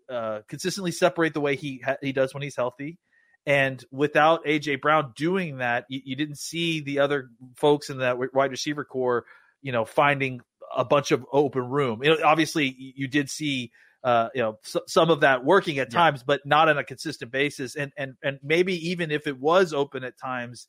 uh, 0.08 0.40
consistently 0.48 0.92
separate 0.92 1.34
the 1.34 1.40
way 1.40 1.56
he 1.56 1.82
ha- 1.84 1.96
he 2.02 2.12
does 2.12 2.34
when 2.34 2.42
he's 2.42 2.56
healthy. 2.56 2.98
And 3.46 3.84
without 3.90 4.44
AJ 4.46 4.80
Brown 4.80 5.12
doing 5.16 5.58
that, 5.58 5.84
you, 5.88 6.00
you, 6.04 6.16
didn't 6.16 6.38
see 6.38 6.80
the 6.80 7.00
other 7.00 7.28
folks 7.56 7.90
in 7.90 7.98
that 7.98 8.16
wide 8.32 8.50
receiver 8.50 8.84
corps, 8.84 9.26
you 9.60 9.70
know, 9.70 9.84
finding 9.84 10.40
a 10.74 10.84
bunch 10.84 11.10
of 11.10 11.26
open 11.30 11.68
room. 11.68 12.02
You 12.02 12.10
know, 12.10 12.24
obviously, 12.24 12.74
you 12.96 13.06
did 13.06 13.28
see, 13.28 13.70
uh, 14.02 14.28
you 14.34 14.40
know, 14.40 14.58
s- 14.64 14.76
some 14.86 15.10
of 15.10 15.20
that 15.20 15.44
working 15.44 15.78
at 15.78 15.92
yeah. 15.92 15.98
times, 15.98 16.22
but 16.22 16.40
not 16.46 16.70
on 16.70 16.78
a 16.78 16.84
consistent 16.84 17.30
basis. 17.30 17.76
And 17.76 17.92
and 17.98 18.14
and 18.22 18.38
maybe 18.42 18.88
even 18.88 19.10
if 19.10 19.26
it 19.26 19.38
was 19.38 19.74
open 19.74 20.04
at 20.04 20.18
times, 20.18 20.66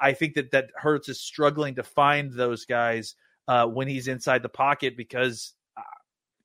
I 0.00 0.14
think 0.14 0.34
that 0.34 0.50
that 0.52 0.70
Hurts 0.74 1.08
is 1.08 1.20
struggling 1.20 1.76
to 1.76 1.82
find 1.82 2.32
those 2.32 2.64
guys 2.64 3.14
uh, 3.46 3.66
when 3.66 3.88
he's 3.88 4.08
inside 4.08 4.42
the 4.42 4.48
pocket 4.48 4.96
because 4.96 5.52
uh, 5.76 5.82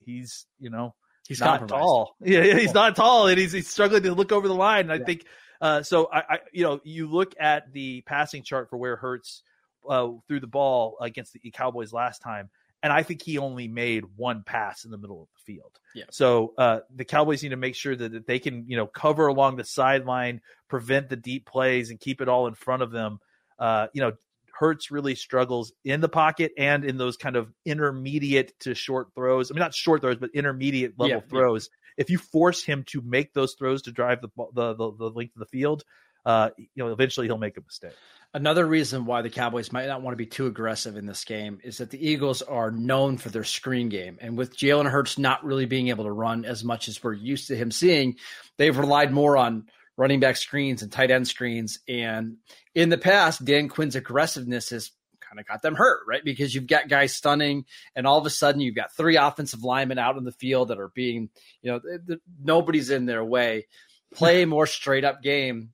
he's, 0.06 0.46
you 0.60 0.70
know, 0.70 0.94
he's 1.28 1.40
not 1.40 1.68
tall. 1.68 2.16
Yeah, 2.22 2.44
yeah, 2.44 2.60
he's 2.60 2.74
not 2.74 2.96
tall, 2.96 3.28
and 3.28 3.40
he's, 3.40 3.52
he's 3.52 3.70
struggling 3.70 4.04
to 4.04 4.14
look 4.14 4.32
over 4.32 4.48
the 4.48 4.56
line. 4.56 4.82
And 4.82 4.92
I 4.92 4.96
yeah. 4.96 5.06
think 5.06 5.26
uh, 5.62 5.84
so 5.84 6.10
I, 6.12 6.20
I, 6.20 6.40
you 6.52 6.64
know, 6.64 6.82
you 6.84 7.08
look 7.08 7.34
at 7.40 7.72
the 7.72 8.02
passing 8.02 8.44
chart 8.44 8.70
for 8.70 8.78
where 8.78 8.96
Hurts 8.96 9.44
uh, 9.88 10.10
threw 10.28 10.40
the 10.40 10.48
ball 10.48 10.98
against 11.00 11.34
the 11.34 11.52
Cowboys 11.52 11.94
last 11.94 12.22
time, 12.22 12.50
and 12.84 12.92
I 12.92 13.04
think 13.04 13.22
he 13.22 13.38
only 13.38 13.68
made 13.68 14.04
one 14.16 14.44
pass 14.44 14.86
in 14.86 14.92
the 14.92 14.98
middle 14.98 15.22
of 15.22 15.28
the 15.30 15.54
field. 15.54 15.80
Yeah. 15.94 16.06
So 16.10 16.54
uh, 16.58 16.80
the 16.96 17.06
Cowboys 17.06 17.44
need 17.44 17.50
to 17.50 17.58
make 17.58 17.76
sure 17.76 17.96
that, 17.96 18.12
that 18.12 18.26
they 18.26 18.40
can, 18.40 18.66
you 18.68 18.76
know, 18.76 18.88
cover 18.88 19.28
along 19.28 19.58
the 19.58 19.64
sideline, 19.64 20.42
prevent 20.68 21.10
the 21.10 21.16
deep 21.16 21.46
plays, 21.46 21.92
and 21.92 22.00
keep 22.00 22.22
it 22.22 22.28
all 22.28 22.48
in 22.48 22.56
front 22.56 22.82
of 22.82 22.92
them. 22.92 23.20
Uh, 23.60 23.88
you 23.94 24.02
know, 24.02 24.14
Hurts 24.54 24.92
really 24.92 25.16
struggles 25.16 25.74
in 25.86 26.02
the 26.02 26.10
pocket 26.10 26.52
and 26.56 26.86
in 26.86 26.98
those 26.98 27.18
kind 27.18 27.36
of 27.36 27.52
intermediate 27.66 28.60
to 28.60 28.76
short 28.76 29.08
throws. 29.16 29.50
I 29.50 29.54
mean, 29.54 29.60
not 29.60 29.74
short 29.74 30.02
throws, 30.02 30.18
but 30.18 30.30
intermediate 30.36 30.94
level 31.00 31.18
Yeah, 31.18 31.22
yeah. 31.32 31.78
If 32.02 32.10
you 32.10 32.18
force 32.18 32.64
him 32.64 32.84
to 32.88 33.02
make 33.02 33.34
those 33.34 33.54
throws 33.54 33.84
to 33.84 33.92
drive 33.92 34.22
the 34.22 34.30
the 34.54 34.74
the, 34.74 34.92
the 34.98 35.10
length 35.10 35.36
of 35.36 35.40
the 35.40 35.46
field, 35.46 35.84
uh, 36.26 36.50
you 36.58 36.68
know, 36.76 36.92
eventually 36.92 37.28
he'll 37.28 37.38
make 37.38 37.58
a 37.58 37.62
mistake. 37.62 37.94
Another 38.34 38.66
reason 38.66 39.06
why 39.06 39.22
the 39.22 39.30
Cowboys 39.30 39.74
might 39.74 39.88
not 39.88 40.02
want 40.02 40.14
to 40.14 40.18
be 40.18 40.26
too 40.26 40.48
aggressive 40.48 40.96
in 40.96 41.06
this 41.06 41.26
game 41.26 41.60
is 41.64 41.80
that 41.80 41.90
the 41.90 42.10
Eagles 42.10 42.42
are 42.42 42.72
known 42.72 43.18
for 43.18 43.30
their 43.30 43.44
screen 43.44 43.90
game. 43.90 44.18
And 44.22 44.38
with 44.38 44.56
Jalen 44.56 44.90
Hurts 44.90 45.18
not 45.18 45.44
really 45.44 45.66
being 45.66 45.90
able 45.90 46.06
to 46.06 46.12
run 46.12 46.46
as 46.46 46.64
much 46.64 46.88
as 46.88 47.04
we're 47.04 47.14
used 47.14 47.48
to 47.50 47.58
him 47.58 47.72
seeing, 47.72 48.16
they've 48.58 48.78
relied 48.78 49.12
more 49.12 49.36
on 49.36 49.68
running 49.98 50.22
back 50.22 50.38
screens 50.38 50.82
and 50.82 50.92
tight 50.92 51.12
end 51.12 51.28
screens. 51.28 51.80
And 51.90 52.38
in 52.74 52.90
the 52.90 52.98
past, 52.98 53.44
Dan 53.44 53.68
Quinn's 53.68 53.98
aggressiveness 53.98 54.70
has 54.70 54.92
kind 55.32 55.40
of 55.40 55.48
got 55.48 55.62
them 55.62 55.76
hurt, 55.76 56.02
right? 56.08 56.24
Because 56.24 56.54
you've 56.54 56.68
got 56.68 56.90
guys 56.90 57.16
stunting, 57.16 57.66
and 57.96 58.06
all 58.06 58.20
of 58.20 58.26
a 58.26 58.30
sudden 58.30 58.62
you've 58.62 58.76
got 58.76 58.96
three 58.96 59.16
offensive 59.16 59.64
linemen 59.64 59.98
out 59.98 60.18
in 60.18 60.26
the 60.26 60.32
field 60.32 60.68
that 60.68 60.80
are 60.80 60.92
being, 60.94 61.30
you 61.62 61.72
know, 61.72 61.80
th- 61.80 62.02
th- 62.06 62.20
nobody's 62.44 62.90
in 62.90 63.06
their 63.06 63.24
way. 63.24 63.68
Play 64.14 64.44
a 64.44 64.48
more 64.48 64.68
straight 64.68 65.06
up 65.06 65.24
game 65.24 65.72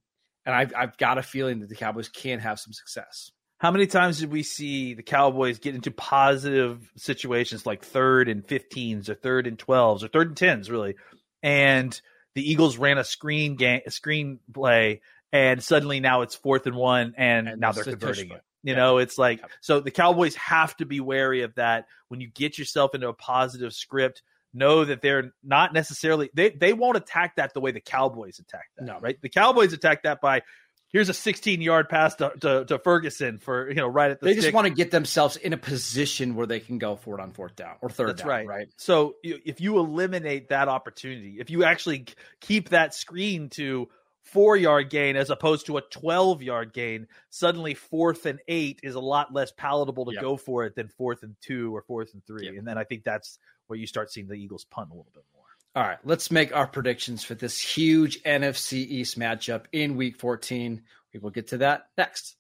and 0.48 0.56
I've, 0.56 0.74
I've 0.76 0.98
got 0.98 1.17
a 1.17 1.24
feeling 1.24 1.60
that 1.60 1.67
the 1.67 1.76
Cowboys 1.76 2.08
can 2.08 2.39
have 2.39 2.58
some 2.58 2.72
success. 2.72 3.32
How 3.58 3.70
many 3.70 3.86
times 3.86 4.20
did 4.20 4.32
we 4.32 4.43
see 4.43 4.93
the 4.93 5.04
Cowboys 5.04 5.60
get 5.60 5.76
into 5.76 5.91
positive 5.91 6.89
situations 6.96 7.65
like 7.65 7.84
third 7.84 8.30
and 8.30 8.48
15s 8.48 9.10
or 9.10 9.15
third 9.15 9.46
and 9.46 9.58
12s 9.58 10.04
or 10.04 10.08
third 10.08 10.28
and 10.28 10.38
10s, 10.38 10.72
really? 10.72 10.96
And 11.43 12.00
the 12.34 12.50
Eagles 12.50 12.78
ran 12.78 12.98
a 12.98 13.04
screen 13.04 13.58
game, 13.58 13.82
a 13.86 13.91
screen 13.91 14.39
play, 14.54 15.02
and 15.34 15.62
suddenly 15.62 16.00
now 16.00 16.22
it's 16.22 16.36
fourth 16.36 16.65
and 16.65 16.78
one, 16.78 17.15
and, 17.17 17.50
And 17.50 17.60
now 17.60 17.74
they're 17.74 17.84
converting 17.84 18.32
it. 18.32 18.41
You 18.63 18.76
know, 18.76 18.98
it's 18.98 19.17
like 19.17 19.41
so 19.62 19.80
the 19.80 19.91
Cowboys 19.91 20.36
have 20.36 20.76
to 20.78 20.86
be 20.86 21.00
wary 21.00 21.43
of 21.43 21.56
that 21.56 21.86
when 22.10 22.20
you 22.20 22.28
get 22.28 22.58
yourself 22.58 22.96
into 22.96 23.08
a 23.08 23.13
positive 23.13 23.74
script. 23.74 24.22
Know 24.54 24.86
that 24.86 25.02
they're 25.02 25.34
not 25.43 25.74
necessarily 25.74 26.30
they 26.34 26.50
they 26.50 26.74
won't 26.74 26.98
attack 26.98 27.36
that 27.36 27.54
the 27.54 27.60
way 27.60 27.72
the 27.72 27.82
Cowboys 27.82 28.39
attack 28.39 28.65
that. 28.78 28.86
No. 28.86 29.00
right? 29.00 29.22
The 29.22 29.30
Cowboys 29.30 29.74
attack 29.74 30.04
that 30.04 30.20
by 30.20 30.41
here's 30.89 31.10
a 31.10 31.13
16 31.13 31.62
yard 31.62 31.89
pass 31.89 32.15
to, 32.15 32.32
to, 32.41 32.65
to 32.65 32.80
Ferguson 32.80 33.38
for 33.38 33.70
you 33.70 33.76
know 33.76 33.88
right 33.88 34.12
at 34.12 34.20
the 34.20 34.28
They 34.28 34.36
just 34.36 34.54
want 34.54 34.67
to 34.67 34.74
get 34.74 34.91
themselves 34.91 35.36
in 35.36 35.54
a 35.54 35.58
position 35.58 36.36
where 36.36 36.48
they 36.48 36.60
can 36.60 36.78
go 36.78 36.96
for 36.96 37.20
it 37.20 37.22
on 37.22 37.32
fourth 37.32 37.56
down 37.56 37.76
or 37.82 37.89
third 37.89 38.10
That's 38.10 38.22
down, 38.22 38.30
right. 38.30 38.48
right? 38.48 38.67
So 38.78 39.15
if 39.24 39.62
you 39.62 39.78
eliminate 39.80 40.50
that 40.50 40.67
opportunity, 40.67 41.38
if 41.39 41.50
you 41.50 41.63
actually 41.63 42.06
keep 42.41 42.70
that 42.70 42.93
screen 42.93 43.50
to 43.52 43.89
four 44.32 44.56
yard 44.58 44.90
gain 44.90 45.16
as 45.16 45.30
opposed 45.30 45.66
to 45.68 45.78
a 45.78 45.82
12 45.82 46.42
yard 46.44 46.74
gain, 46.74 47.08
suddenly 47.30 47.74
fourth 47.74 48.26
and 48.26 48.40
eight 48.48 48.80
is 48.84 48.96
a 48.96 49.00
lot 49.00 49.34
less 49.34 49.52
palatable 49.52 50.06
to 50.06 50.13
Yep. 50.13 50.22
go 50.22 50.38
for 50.38 50.66
it 50.66 50.76
than 50.76 50.88
fourth 50.90 51.24
and 51.24 51.36
two 51.42 51.76
or 51.76 51.82
fourth 51.82 52.13
and 52.13 52.26
three. 52.26 52.46
Yep. 52.46 52.56
And 52.58 52.68
then 52.68 52.78
I 52.78 52.84
think 52.84 53.04
that's 53.04 53.40
where 53.68 53.78
you 53.80 53.88
start 53.88 54.12
seeing 54.12 54.28
the 54.28 54.36
Eagles 54.36 54.66
punt 54.66 54.90
a 54.90 54.94
little 54.94 55.12
bit 55.13 55.24
more. 55.34 55.44
All 55.76 55.84
right, 55.88 56.00
let's 56.04 56.32
make 56.32 56.56
our 56.56 56.66
predictions 56.68 57.24
for 57.24 57.36
this 57.36 57.60
huge 57.60 58.22
NFC 58.24 58.74
East 58.80 59.20
matchup 59.20 59.66
in 59.72 59.96
week 59.96 60.18
14. 60.18 60.82
We 61.13 61.20
will 61.20 61.30
get 61.30 61.48
to 61.50 61.58
that 61.60 61.90
next. 61.98 62.36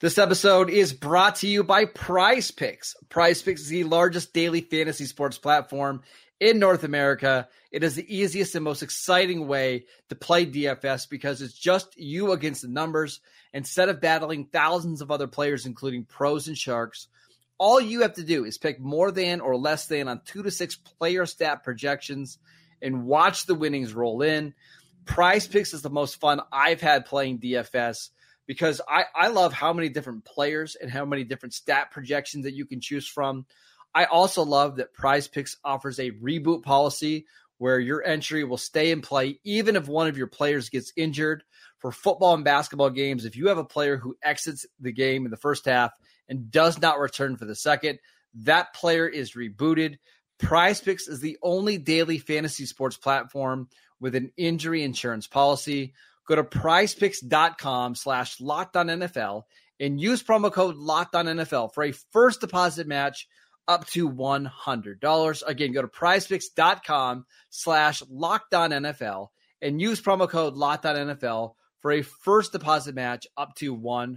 This 0.00 0.18
episode 0.18 0.70
is 0.70 0.92
brought 0.92 1.36
to 1.36 1.48
you 1.48 1.64
by 1.64 1.86
Prize 1.86 2.50
Picks. 2.50 2.94
Prize 3.08 3.40
Picks 3.42 3.62
is 3.62 3.68
the 3.68 3.84
largest 3.84 4.34
daily 4.34 4.60
fantasy 4.60 5.06
sports 5.06 5.38
platform 5.38 6.02
in 6.40 6.58
North 6.58 6.84
America. 6.84 7.48
It 7.70 7.82
is 7.82 7.94
the 7.94 8.16
easiest 8.16 8.54
and 8.54 8.64
most 8.64 8.82
exciting 8.82 9.46
way 9.46 9.86
to 10.08 10.14
play 10.14 10.46
DFS 10.46 11.08
because 11.08 11.42
it's 11.42 11.58
just 11.58 11.96
you 11.96 12.32
against 12.32 12.62
the 12.62 12.68
numbers. 12.68 13.20
Instead 13.52 13.88
of 13.88 14.00
battling 14.00 14.46
thousands 14.46 15.00
of 15.00 15.10
other 15.10 15.28
players, 15.28 15.66
including 15.66 16.04
pros 16.04 16.48
and 16.48 16.58
sharks, 16.58 17.08
all 17.58 17.80
you 17.80 18.02
have 18.02 18.14
to 18.14 18.24
do 18.24 18.44
is 18.44 18.58
pick 18.58 18.80
more 18.80 19.10
than 19.10 19.40
or 19.40 19.56
less 19.56 19.86
than 19.86 20.08
on 20.08 20.20
two 20.24 20.42
to 20.42 20.50
six 20.50 20.74
player 20.74 21.24
stat 21.24 21.62
projections 21.62 22.38
and 22.82 23.04
watch 23.04 23.46
the 23.46 23.54
winnings 23.54 23.94
roll 23.94 24.22
in. 24.22 24.54
Prize 25.04 25.46
Picks 25.46 25.74
is 25.74 25.82
the 25.82 25.90
most 25.90 26.20
fun 26.20 26.40
I've 26.52 26.80
had 26.80 27.06
playing 27.06 27.38
DFS 27.38 28.10
because 28.46 28.80
I, 28.88 29.04
I 29.14 29.28
love 29.28 29.52
how 29.52 29.72
many 29.72 29.88
different 29.88 30.24
players 30.24 30.76
and 30.76 30.90
how 30.90 31.04
many 31.04 31.24
different 31.24 31.54
stat 31.54 31.90
projections 31.90 32.44
that 32.44 32.54
you 32.54 32.66
can 32.66 32.80
choose 32.80 33.06
from. 33.06 33.46
I 33.94 34.04
also 34.06 34.42
love 34.42 34.76
that 34.76 34.92
Prize 34.92 35.28
Picks 35.28 35.56
offers 35.64 35.98
a 35.98 36.10
reboot 36.10 36.62
policy 36.62 37.26
where 37.58 37.78
your 37.78 38.04
entry 38.04 38.44
will 38.44 38.58
stay 38.58 38.90
in 38.90 39.00
play 39.00 39.38
even 39.44 39.76
if 39.76 39.86
one 39.86 40.08
of 40.08 40.18
your 40.18 40.26
players 40.26 40.68
gets 40.68 40.92
injured. 40.96 41.44
For 41.78 41.92
football 41.92 42.32
and 42.32 42.44
basketball 42.44 42.88
games, 42.88 43.26
if 43.26 43.36
you 43.36 43.48
have 43.48 43.58
a 43.58 43.64
player 43.64 43.98
who 43.98 44.16
exits 44.22 44.64
the 44.80 44.90
game 44.90 45.26
in 45.26 45.30
the 45.30 45.36
first 45.36 45.66
half 45.66 45.92
and 46.28 46.50
does 46.50 46.80
not 46.80 46.98
return 46.98 47.36
for 47.36 47.44
the 47.44 47.54
second, 47.54 47.98
that 48.36 48.72
player 48.74 49.06
is 49.06 49.34
rebooted. 49.34 49.98
Prize 50.38 50.80
Picks 50.80 51.08
is 51.08 51.20
the 51.20 51.36
only 51.42 51.76
daily 51.76 52.18
fantasy 52.18 52.64
sports 52.64 52.96
platform 52.96 53.68
with 54.00 54.14
an 54.14 54.32
injury 54.36 54.82
insurance 54.82 55.26
policy. 55.26 55.92
Go 56.26 56.36
to 56.36 56.42
prizepicks.com 56.42 57.94
slash 57.94 58.40
locked 58.40 58.76
on 58.76 58.86
NFL 58.86 59.42
and 59.78 60.00
use 60.00 60.22
promo 60.22 60.50
code 60.50 60.76
locked 60.76 61.14
on 61.14 61.26
NFL 61.26 61.74
for 61.74 61.84
a 61.84 61.92
first 61.92 62.40
deposit 62.40 62.86
match 62.86 63.28
up 63.66 63.86
to 63.88 64.10
$100. 64.10 65.42
Again, 65.46 65.72
go 65.72 65.82
to 65.82 65.88
prizepicks.com 65.88 67.26
slash 67.50 68.02
NFL 68.72 69.28
and 69.62 69.80
use 69.80 70.00
promo 70.00 70.28
code 70.28 70.54
NFL 70.96 71.54
for 71.80 71.92
a 71.92 72.02
first 72.02 72.52
deposit 72.52 72.94
match 72.94 73.26
up 73.36 73.54
to 73.56 73.76
$100. 73.76 74.16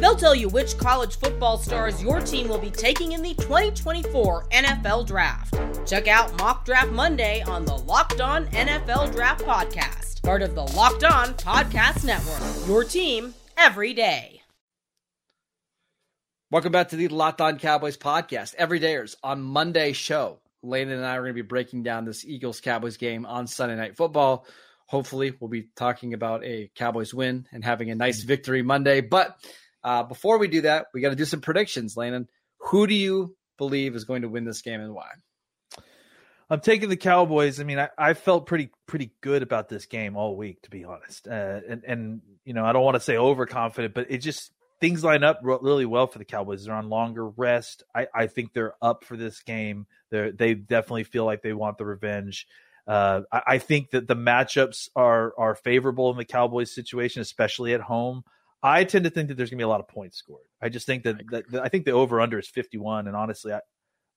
They'll 0.00 0.16
tell 0.16 0.34
you 0.34 0.48
which 0.48 0.78
college 0.78 1.16
football 1.16 1.58
stars 1.58 2.02
your 2.02 2.20
team 2.20 2.48
will 2.48 2.58
be 2.58 2.70
taking 2.70 3.12
in 3.12 3.22
the 3.22 3.34
2024 3.34 4.46
NFL 4.50 5.06
Draft. 5.06 5.58
Check 5.86 6.06
out 6.06 6.36
Mock 6.38 6.64
Draft 6.64 6.92
Monday 6.92 7.42
on 7.42 7.64
the 7.64 7.76
Locked 7.76 8.20
On 8.20 8.46
NFL 8.48 9.12
Draft 9.12 9.44
Podcast, 9.44 10.22
part 10.22 10.42
of 10.42 10.54
the 10.54 10.62
Locked 10.62 11.04
On 11.04 11.34
Podcast 11.34 12.04
Network. 12.04 12.68
Your 12.68 12.84
team 12.84 13.34
every 13.56 13.92
day. 13.92 14.42
Welcome 16.50 16.72
back 16.72 16.90
to 16.90 16.96
the 16.96 17.08
Locked 17.08 17.40
On 17.40 17.58
Cowboys 17.58 17.96
podcast. 17.96 18.54
Every 18.54 18.80
dayers 18.80 19.16
on 19.22 19.42
Monday 19.42 19.92
show. 19.92 20.38
Landon 20.62 20.96
and 20.96 21.06
I 21.06 21.16
are 21.16 21.20
going 21.20 21.30
to 21.30 21.34
be 21.34 21.42
breaking 21.42 21.82
down 21.82 22.04
this 22.04 22.24
Eagles 22.24 22.60
Cowboys 22.60 22.96
game 22.96 23.26
on 23.26 23.46
Sunday 23.46 23.76
Night 23.76 23.96
Football. 23.96 24.46
Hopefully, 24.86 25.34
we'll 25.38 25.50
be 25.50 25.68
talking 25.76 26.14
about 26.14 26.44
a 26.44 26.70
Cowboys 26.74 27.12
win 27.12 27.46
and 27.52 27.62
having 27.62 27.90
a 27.90 27.94
nice 27.94 28.22
victory 28.22 28.62
Monday. 28.62 29.02
But 29.02 29.36
uh, 29.84 30.02
before 30.02 30.38
we 30.38 30.48
do 30.48 30.62
that, 30.62 30.86
we 30.92 31.00
got 31.00 31.10
to 31.10 31.16
do 31.16 31.24
some 31.24 31.40
predictions. 31.40 31.96
Landon, 31.96 32.28
who 32.58 32.86
do 32.86 32.94
you 32.94 33.36
believe 33.56 33.94
is 33.94 34.04
going 34.04 34.22
to 34.22 34.28
win 34.28 34.44
this 34.44 34.62
game 34.62 34.80
and 34.80 34.94
why? 34.94 35.08
I'm 36.50 36.60
taking 36.60 36.88
the 36.88 36.96
Cowboys. 36.96 37.60
I 37.60 37.64
mean, 37.64 37.78
I, 37.78 37.90
I 37.98 38.14
felt 38.14 38.46
pretty 38.46 38.70
pretty 38.86 39.12
good 39.20 39.42
about 39.42 39.68
this 39.68 39.86
game 39.86 40.16
all 40.16 40.36
week, 40.36 40.62
to 40.62 40.70
be 40.70 40.84
honest. 40.84 41.28
Uh, 41.28 41.60
and 41.68 41.84
and 41.84 42.22
you 42.44 42.54
know, 42.54 42.64
I 42.64 42.72
don't 42.72 42.84
want 42.84 42.94
to 42.94 43.00
say 43.00 43.18
overconfident, 43.18 43.92
but 43.94 44.06
it 44.10 44.18
just 44.18 44.50
things 44.80 45.04
line 45.04 45.24
up 45.24 45.40
really 45.42 45.84
well 45.84 46.06
for 46.06 46.18
the 46.18 46.24
Cowboys. 46.24 46.64
They're 46.64 46.74
on 46.74 46.88
longer 46.88 47.28
rest. 47.28 47.82
I, 47.94 48.06
I 48.14 48.26
think 48.28 48.52
they're 48.52 48.74
up 48.80 49.04
for 49.04 49.16
this 49.16 49.42
game. 49.42 49.86
They 50.10 50.30
they 50.30 50.54
definitely 50.54 51.04
feel 51.04 51.26
like 51.26 51.42
they 51.42 51.52
want 51.52 51.76
the 51.76 51.84
revenge. 51.84 52.46
Uh, 52.86 53.22
I, 53.30 53.42
I 53.46 53.58
think 53.58 53.90
that 53.90 54.08
the 54.08 54.16
matchups 54.16 54.88
are 54.96 55.34
are 55.36 55.54
favorable 55.54 56.10
in 56.10 56.16
the 56.16 56.24
Cowboys 56.24 56.74
situation, 56.74 57.20
especially 57.20 57.74
at 57.74 57.82
home. 57.82 58.22
I 58.62 58.84
tend 58.84 59.04
to 59.04 59.10
think 59.10 59.28
that 59.28 59.36
there's 59.36 59.50
gonna 59.50 59.58
be 59.58 59.64
a 59.64 59.68
lot 59.68 59.80
of 59.80 59.88
points 59.88 60.18
scored. 60.18 60.44
I 60.60 60.68
just 60.68 60.86
think 60.86 61.04
that, 61.04 61.20
that, 61.30 61.50
that 61.52 61.62
I 61.62 61.68
think 61.68 61.84
the 61.84 61.92
over 61.92 62.20
under 62.20 62.38
is 62.38 62.48
51, 62.48 63.06
and 63.06 63.16
honestly, 63.16 63.52
I 63.52 63.60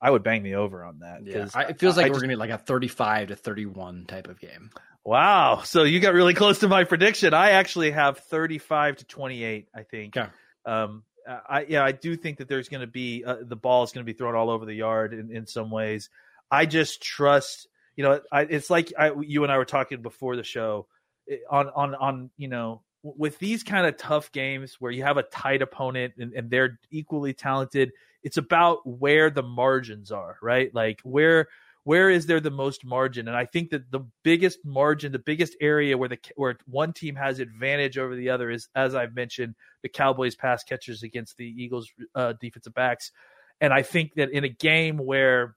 I 0.01 0.09
would 0.09 0.23
bang 0.23 0.41
the 0.43 0.55
over 0.55 0.83
on 0.83 0.99
that. 0.99 1.25
Yeah, 1.25 1.47
I, 1.53 1.65
it 1.65 1.79
feels 1.79 1.95
like 1.95 2.07
I 2.07 2.09
we're 2.09 2.15
just- 2.15 2.21
going 2.21 2.31
to 2.31 2.35
be 2.35 2.39
like 2.39 2.49
a 2.49 2.57
35 2.57 3.27
to 3.27 3.35
31 3.35 4.05
type 4.07 4.27
of 4.27 4.39
game. 4.39 4.71
Wow. 5.05 5.61
So 5.63 5.83
you 5.83 5.99
got 5.99 6.13
really 6.13 6.33
close 6.33 6.59
to 6.59 6.67
my 6.67 6.83
prediction. 6.85 7.33
I 7.33 7.51
actually 7.51 7.91
have 7.91 8.17
35 8.19 8.97
to 8.97 9.05
28, 9.05 9.67
I 9.75 9.83
think. 9.83 10.17
Okay. 10.17 10.29
Um, 10.65 11.03
I, 11.27 11.65
yeah, 11.67 11.83
I 11.83 11.91
do 11.91 12.15
think 12.15 12.37
that 12.37 12.47
there's 12.47 12.67
going 12.67 12.81
to 12.81 12.87
be, 12.87 13.23
uh, 13.23 13.37
the 13.41 13.55
ball 13.55 13.83
is 13.83 13.91
going 13.91 14.03
to 14.05 14.11
be 14.11 14.17
thrown 14.17 14.35
all 14.35 14.49
over 14.49 14.65
the 14.65 14.73
yard 14.73 15.13
in, 15.13 15.35
in 15.35 15.45
some 15.45 15.69
ways. 15.69 16.09
I 16.49 16.65
just 16.65 17.01
trust, 17.01 17.67
you 17.95 18.03
know, 18.03 18.21
I, 18.31 18.41
it's 18.41 18.69
like 18.69 18.91
I, 18.97 19.11
you 19.21 19.43
and 19.43 19.51
I 19.51 19.57
were 19.57 19.65
talking 19.65 20.01
before 20.01 20.35
the 20.35 20.43
show 20.43 20.87
eh, 21.29 21.37
on 21.49 21.69
on 21.69 21.95
on 21.95 22.29
you 22.37 22.47
know 22.47 22.81
with 23.03 23.39
these 23.39 23.63
kind 23.63 23.85
of 23.85 23.97
tough 23.97 24.31
games 24.31 24.75
where 24.79 24.91
you 24.91 25.03
have 25.03 25.17
a 25.17 25.23
tight 25.23 25.61
opponent 25.61 26.13
and, 26.19 26.33
and 26.33 26.49
they're 26.49 26.79
equally 26.91 27.33
talented. 27.33 27.91
It's 28.23 28.37
about 28.37 28.85
where 28.85 29.29
the 29.29 29.43
margins 29.43 30.11
are, 30.11 30.37
right? 30.41 30.73
Like 30.73 31.01
where 31.03 31.47
where 31.83 32.11
is 32.11 32.27
there 32.27 32.39
the 32.39 32.51
most 32.51 32.85
margin? 32.85 33.27
And 33.27 33.35
I 33.35 33.45
think 33.45 33.71
that 33.71 33.89
the 33.89 34.01
biggest 34.23 34.59
margin, 34.63 35.11
the 35.11 35.19
biggest 35.19 35.55
area 35.59 35.97
where 35.97 36.09
the 36.09 36.19
where 36.35 36.57
one 36.67 36.93
team 36.93 37.15
has 37.15 37.39
advantage 37.39 37.97
over 37.97 38.15
the 38.15 38.29
other 38.29 38.51
is, 38.51 38.69
as 38.75 38.93
I've 38.93 39.15
mentioned, 39.15 39.55
the 39.81 39.89
Cowboys 39.89 40.35
pass 40.35 40.63
catchers 40.63 41.01
against 41.01 41.37
the 41.37 41.45
Eagles 41.45 41.89
uh, 42.13 42.33
defensive 42.39 42.75
backs. 42.75 43.11
And 43.59 43.73
I 43.73 43.81
think 43.81 44.13
that 44.15 44.29
in 44.31 44.43
a 44.43 44.49
game 44.49 44.97
where 44.97 45.55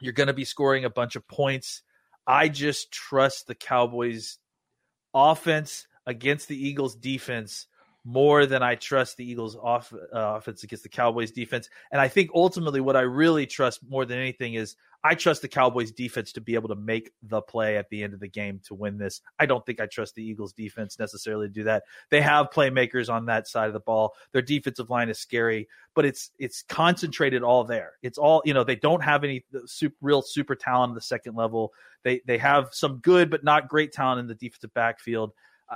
you're 0.00 0.12
going 0.12 0.26
to 0.26 0.34
be 0.34 0.44
scoring 0.44 0.84
a 0.84 0.90
bunch 0.90 1.16
of 1.16 1.26
points, 1.28 1.82
I 2.26 2.48
just 2.48 2.90
trust 2.90 3.46
the 3.46 3.54
Cowboys 3.54 4.38
offense 5.14 5.86
against 6.06 6.48
the 6.48 6.68
Eagles 6.68 6.94
defense 6.94 7.66
more 8.04 8.44
than 8.44 8.62
I 8.62 8.74
trust 8.74 9.16
the 9.16 9.28
Eagles 9.28 9.56
off, 9.56 9.92
uh, 9.92 9.98
offense 10.12 10.62
against 10.62 10.82
the 10.82 10.90
Cowboys 10.90 11.30
defense. 11.30 11.70
And 11.90 12.00
I 12.00 12.08
think 12.08 12.30
ultimately 12.34 12.80
what 12.80 12.96
I 12.96 13.00
really 13.00 13.46
trust 13.46 13.80
more 13.88 14.04
than 14.04 14.18
anything 14.18 14.54
is 14.54 14.76
I 15.02 15.14
trust 15.14 15.40
the 15.40 15.48
Cowboys 15.48 15.90
defense 15.90 16.32
to 16.32 16.42
be 16.42 16.54
able 16.54 16.68
to 16.68 16.74
make 16.74 17.12
the 17.22 17.40
play 17.40 17.78
at 17.78 17.88
the 17.88 18.02
end 18.02 18.12
of 18.12 18.20
the 18.20 18.28
game 18.28 18.60
to 18.66 18.74
win 18.74 18.98
this. 18.98 19.22
I 19.38 19.46
don't 19.46 19.64
think 19.64 19.80
I 19.80 19.86
trust 19.86 20.14
the 20.14 20.22
Eagles 20.22 20.52
defense 20.52 20.98
necessarily 20.98 21.46
to 21.46 21.52
do 21.52 21.64
that. 21.64 21.84
They 22.10 22.20
have 22.20 22.50
playmakers 22.50 23.12
on 23.12 23.26
that 23.26 23.48
side 23.48 23.68
of 23.68 23.74
the 23.74 23.80
ball. 23.80 24.14
Their 24.32 24.42
defensive 24.42 24.90
line 24.90 25.08
is 25.08 25.18
scary, 25.18 25.68
but 25.94 26.04
it's 26.04 26.30
it's 26.38 26.62
concentrated 26.62 27.42
all 27.42 27.64
there. 27.64 27.92
It's 28.02 28.18
all, 28.18 28.42
you 28.44 28.52
know, 28.52 28.64
they 28.64 28.76
don't 28.76 29.02
have 29.02 29.24
any 29.24 29.44
super, 29.66 29.96
real 30.00 30.22
super 30.22 30.54
talent 30.54 30.92
at 30.92 30.94
the 30.94 31.02
second 31.02 31.36
level. 31.36 31.72
They 32.02 32.20
they 32.26 32.38
have 32.38 32.68
some 32.72 32.98
good 32.98 33.30
but 33.30 33.44
not 33.44 33.68
great 33.68 33.92
talent 33.92 34.20
in 34.20 34.26
the 34.26 34.34
defensive 34.34 34.72
backfield. 34.74 35.32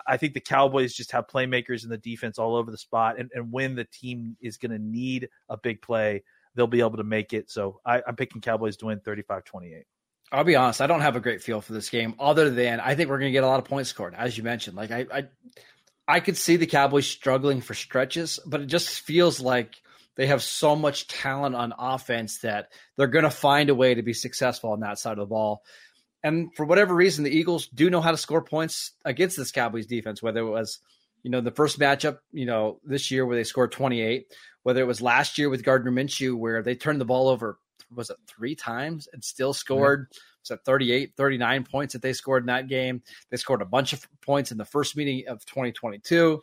I 0.07 0.17
think 0.17 0.35
the 0.35 0.41
Cowboys 0.41 0.95
just 0.95 1.13
have 1.13 1.27
playmakers 1.27 1.85
in 1.85 1.91
the 1.91 1.99
defense 1.99 2.39
all 2.39 2.57
over 2.57 2.71
the 2.71 2.79
spot, 2.79 3.19
and, 3.19 3.31
and 3.35 3.53
when 3.53 3.75
the 3.75 3.85
team 3.85 4.37
is 4.41 4.57
going 4.57 4.73
to 4.73 4.79
need 4.79 5.29
a 5.49 5.57
big 5.57 5.83
play, 5.83 6.25
they'll 6.55 6.67
be 6.67 6.81
able 6.81 6.97
to 6.97 7.05
make 7.05 7.33
it. 7.33 7.51
So 7.51 7.81
I, 7.85 8.03
I'm 8.07 8.17
picking 8.17 8.41
Cowboys 8.41 8.77
to 8.79 8.87
win 8.87 9.01
35 9.01 9.45
28. 9.45 9.85
I'll 10.31 10.45
be 10.45 10.57
honest, 10.57 10.83
I 10.83 10.87
don't 10.87 11.01
have 11.01 11.17
a 11.17 11.21
great 11.21 11.43
feel 11.43 11.61
for 11.63 11.73
this 11.73 11.89
game 11.89 12.15
other 12.19 12.51
than 12.51 12.81
I 12.81 12.95
think 12.95 13.09
we're 13.09 13.19
going 13.19 13.31
to 13.31 13.37
get 13.37 13.45
a 13.45 13.49
lot 13.49 13.61
of 13.61 13.65
points 13.65 13.89
scored, 13.89 14.15
as 14.15 14.37
you 14.37 14.45
mentioned. 14.45 14.77
Like 14.77 14.91
I, 14.91 15.07
I, 15.13 15.29
I 16.07 16.21
could 16.21 16.37
see 16.37 16.57
the 16.57 16.67
Cowboys 16.67 17.07
struggling 17.07 17.63
for 17.63 17.73
stretches, 17.75 18.39
but 18.45 18.61
it 18.61 18.67
just 18.67 19.01
feels 19.01 19.41
like 19.41 19.77
they 20.17 20.27
have 20.27 20.43
so 20.43 20.77
much 20.77 21.07
talent 21.07 21.55
on 21.55 21.73
offense 21.79 22.39
that 22.39 22.73
they're 22.97 23.07
going 23.07 23.25
to 23.25 23.31
find 23.31 23.71
a 23.71 23.75
way 23.75 23.95
to 23.95 24.03
be 24.03 24.13
successful 24.13 24.73
on 24.73 24.81
that 24.81 24.99
side 24.99 25.13
of 25.13 25.19
the 25.19 25.27
ball. 25.27 25.63
And 26.23 26.55
for 26.55 26.65
whatever 26.65 26.95
reason, 26.95 27.25
the 27.25 27.37
Eagles 27.37 27.69
do 27.69 27.91
know 27.91 28.01
how 28.01 28.11
to 28.11 28.17
score 28.17 28.43
points 28.43 28.93
against 29.05 29.37
this 29.37 29.53
Cowboys 29.53 29.87
defense, 29.87 30.23
whether 30.23 30.41
it 30.41 30.51
was, 30.51 30.81
you 31.23 31.31
know, 31.31 31.41
the 31.41 31.53
first 31.53 31.79
matchup, 31.79 32.19
you 32.33 32.47
know, 32.47 32.81
this 32.85 33.11
year 33.11 33.25
where 33.25 33.37
they 33.37 33.45
scored 33.45 33.73
28, 33.73 34.27
whether 34.65 34.81
it 34.81 34.87
was 34.87 35.01
last 35.01 35.39
year 35.39 35.49
with 35.49 35.65
Gardner 35.65 35.93
Minshew 35.93 36.37
where 36.37 36.63
they 36.63 36.75
turned 36.75 37.01
the 37.01 37.05
ball 37.05 37.29
over, 37.29 37.59
was 37.95 38.11
it 38.11 38.17
three 38.27 38.55
times 38.55 39.09
and 39.13 39.23
still 39.23 39.53
scored? 39.53 40.07
Mm-hmm. 40.07 40.19
Was 40.43 40.59
it 40.59 40.65
38, 40.65 41.13
39 41.17 41.65
points 41.65 41.93
that 41.93 42.03
they 42.03 42.13
scored 42.13 42.43
in 42.43 42.47
that 42.47 42.69
game? 42.69 43.03
They 43.31 43.37
scored 43.37 43.63
a 43.63 43.67
bunch 43.67 43.93
of 43.93 44.07
points 44.21 44.51
in 44.51 44.59
the 44.59 44.65
first 44.65 44.97
meeting 44.97 45.25
of 45.29 45.45
2022. 45.47 46.41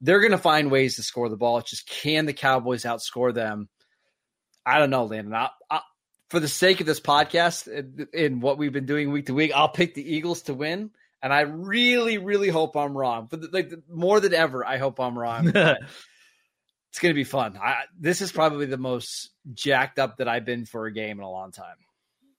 They're 0.00 0.20
going 0.20 0.30
to 0.30 0.38
find 0.38 0.70
ways 0.70 0.96
to 0.96 1.02
score 1.02 1.28
the 1.28 1.36
ball. 1.36 1.58
It's 1.58 1.70
just 1.70 1.88
can 1.88 2.26
the 2.26 2.32
Cowboys 2.32 2.84
outscore 2.84 3.34
them? 3.34 3.68
I 4.64 4.78
don't 4.78 4.90
know, 4.90 5.04
Landon. 5.04 5.34
I, 5.34 5.50
I, 5.70 5.80
for 6.30 6.40
the 6.40 6.48
sake 6.48 6.80
of 6.80 6.86
this 6.86 7.00
podcast 7.00 7.66
and, 8.14 8.40
what 8.40 8.56
we've 8.56 8.72
been 8.72 8.86
doing 8.86 9.10
week 9.10 9.26
to 9.26 9.34
week, 9.34 9.52
I'll 9.54 9.68
pick 9.68 9.94
the 9.94 10.14
Eagles 10.14 10.42
to 10.42 10.54
win. 10.54 10.90
And 11.22 11.34
I 11.34 11.40
really, 11.40 12.16
really 12.16 12.48
hope 12.48 12.76
I'm 12.76 12.96
wrong. 12.96 13.28
But 13.30 13.52
like 13.52 13.72
more 13.90 14.20
than 14.20 14.32
ever, 14.32 14.64
I 14.64 14.78
hope 14.78 15.00
I'm 15.00 15.18
wrong. 15.18 15.48
it's 15.54 16.98
going 16.98 17.10
to 17.10 17.14
be 17.14 17.24
fun. 17.24 17.58
I, 17.62 17.82
this 17.98 18.22
is 18.22 18.32
probably 18.32 18.66
the 18.66 18.78
most 18.78 19.30
jacked 19.52 19.98
up 19.98 20.16
that 20.18 20.28
I've 20.28 20.46
been 20.46 20.64
for 20.64 20.86
a 20.86 20.92
game 20.92 21.18
in 21.18 21.24
a 21.24 21.30
long 21.30 21.52
time. 21.52 21.76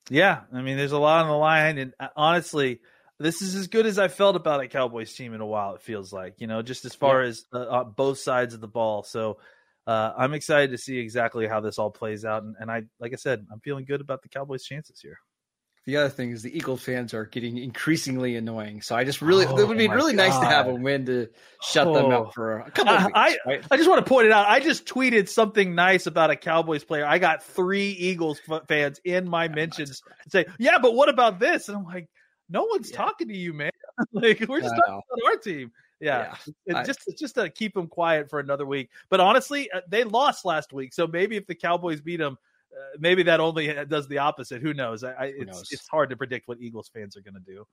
Yeah, 0.10 0.42
I 0.52 0.62
mean, 0.62 0.78
there's 0.78 0.94
a 0.94 0.98
lot 0.98 1.24
on 1.24 1.30
the 1.30 1.38
line, 1.38 1.78
and 1.78 1.94
uh, 2.00 2.08
honestly, 2.16 2.82
this 3.20 3.42
is 3.42 3.56
as 3.56 3.68
good 3.68 3.86
as 3.86 4.00
I 4.00 4.08
felt 4.08 4.36
about 4.36 4.62
a 4.62 4.68
Cowboys 4.68 5.14
team 5.14 5.34
in 5.34 5.42
a 5.42 5.46
while. 5.46 5.76
It 5.76 5.82
feels 5.82 6.12
like, 6.12 6.36
you 6.40 6.48
know, 6.48 6.62
just 6.62 6.86
as 6.86 6.96
far 6.96 7.22
yeah. 7.22 7.30
as 7.30 7.46
uh, 7.54 7.60
uh, 7.60 7.84
both 7.84 8.18
sides 8.18 8.54
of 8.54 8.62
the 8.62 8.68
ball. 8.68 9.04
So 9.04 9.38
uh, 9.88 10.14
I'm 10.18 10.34
excited 10.34 10.72
to 10.72 10.78
see 10.78 10.98
exactly 10.98 11.48
how 11.48 11.60
this 11.60 11.80
all 11.80 11.92
plays 11.92 12.26
out. 12.26 12.44
And, 12.44 12.56
and 12.60 12.72
I, 12.72 12.84
like 13.00 13.14
I 13.14 13.18
said, 13.18 13.46
I'm 13.52 13.60
feeling 13.60 13.86
good 13.86 14.02
about 14.02 14.22
the 14.22 14.30
Cowboys' 14.30 14.64
chances 14.64 15.00
here. 15.02 15.18
The 15.86 15.98
other 15.98 16.10
thing 16.10 16.30
is 16.30 16.44
the 16.44 16.56
Eagles 16.56 16.84
fans 16.84 17.12
are 17.16 17.26
getting 17.26 17.58
increasingly 17.58 18.36
annoying. 18.36 18.84
So 18.84 18.96
I 18.96 19.04
just 19.04 19.20
really, 19.20 19.48
oh, 19.48 19.58
it 19.58 19.68
would 19.68 19.80
be 19.80 19.88
really 19.88 20.14
God. 20.14 20.28
nice 20.28 20.40
to 20.40 20.46
have 20.46 20.68
a 20.68 20.76
win 20.76 21.08
to 21.08 21.28
shut 21.64 21.88
oh. 21.88 21.94
them 21.96 22.12
up 22.12 22.36
for 22.36 22.60
a 22.60 22.70
couple 22.70 22.94
of 22.94 23.06
weeks. 23.06 23.18
I, 23.18 23.38
right? 23.48 23.66
I 23.72 23.78
just 23.78 23.90
want 23.90 24.06
to 24.06 24.08
point 24.08 24.28
it 24.28 24.32
out. 24.32 24.48
I 24.48 24.60
just 24.60 24.86
tweeted 24.86 25.28
something 25.28 25.74
nice 25.74 26.06
about 26.06 26.30
a 26.30 26.36
Cowboys 26.36 26.84
player. 26.84 27.04
I 27.04 27.18
got 27.18 27.42
three 27.42 27.90
Eagles 27.90 28.40
fans 28.68 29.02
in 29.04 29.28
my 29.28 29.48
mentions 29.48 30.04
say, 30.30 30.46
yeah, 30.60 30.78
but 30.78 30.94
what 30.94 31.10
about 31.10 31.40
this? 31.40 31.68
And 31.68 31.78
I'm 31.78 31.86
like, 31.86 32.08
no 32.48 32.66
one's 32.66 32.92
yeah. 32.92 32.98
talking 32.98 33.30
to 33.30 33.36
you, 33.36 33.54
man. 33.54 33.72
like 34.14 34.46
we're 34.48 34.62
just 34.62 34.76
talking 34.76 35.02
about 35.12 35.32
our 35.32 35.38
team. 35.38 35.72
Yeah, 36.02 36.36
yeah. 36.66 36.82
It, 36.82 36.86
just 36.86 37.00
just 37.18 37.36
to 37.36 37.50
keep 37.50 37.74
them 37.74 37.88
quiet 37.88 38.30
for 38.30 38.40
another 38.40 38.66
week. 38.66 38.90
But 39.10 39.20
honestly, 39.20 39.70
uh, 39.72 39.82
they 39.88 40.04
lost 40.04 40.46
last 40.46 40.74
week, 40.74 40.94
so 40.94 41.08
maybe 41.08 41.38
if 41.38 41.46
the 41.46 41.56
Cowboys 41.56 42.02
beat 42.02 42.18
them, 42.18 42.38
uh, 42.74 42.98
maybe 43.00 43.24
that 43.24 43.40
only 43.40 43.74
does 43.88 44.08
the 44.08 44.18
opposite. 44.18 44.62
Who 44.62 44.74
knows? 44.74 45.04
I, 45.04 45.32
Who 45.32 45.44
it's 45.44 45.58
knows? 45.58 45.68
it's 45.72 45.88
hard 45.88 46.10
to 46.10 46.18
predict 46.18 46.48
what 46.48 46.60
Eagles 46.60 46.90
fans 46.94 47.16
are 47.16 47.22
going 47.22 47.36
to 47.36 47.40
do. 47.40 47.66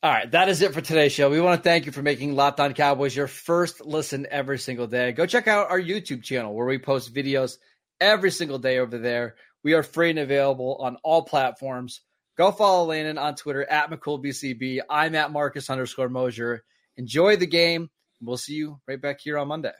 All 0.00 0.12
right, 0.12 0.30
that 0.30 0.48
is 0.48 0.62
it 0.62 0.74
for 0.74 0.80
today's 0.80 1.10
show. 1.10 1.28
We 1.28 1.40
want 1.40 1.58
to 1.58 1.68
thank 1.68 1.84
you 1.86 1.90
for 1.90 2.02
making 2.02 2.36
Locked 2.36 2.60
On 2.60 2.72
Cowboys 2.72 3.16
your 3.16 3.26
first 3.26 3.84
listen 3.84 4.28
every 4.30 4.58
single 4.58 4.86
day. 4.86 5.10
Go 5.10 5.26
check 5.26 5.48
out 5.48 5.70
our 5.70 5.80
YouTube 5.80 6.22
channel 6.22 6.54
where 6.54 6.66
we 6.66 6.78
post 6.78 7.12
videos 7.12 7.58
every 8.00 8.30
single 8.30 8.60
day 8.60 8.78
over 8.78 8.96
there. 8.98 9.34
We 9.64 9.74
are 9.74 9.82
free 9.82 10.10
and 10.10 10.20
available 10.20 10.76
on 10.80 10.98
all 11.02 11.22
platforms. 11.22 12.00
Go 12.36 12.52
follow 12.52 12.86
Landon 12.86 13.18
on 13.18 13.34
Twitter 13.34 13.68
at 13.68 13.90
McCoolBCB. 13.90 14.82
I'm 14.88 15.16
at 15.16 15.32
Marcus 15.32 15.68
underscore 15.68 16.08
Mosher. 16.08 16.64
Enjoy 16.98 17.36
the 17.36 17.46
game. 17.46 17.88
We'll 18.20 18.36
see 18.36 18.54
you 18.54 18.80
right 18.88 19.00
back 19.00 19.20
here 19.20 19.38
on 19.38 19.48
Monday. 19.48 19.72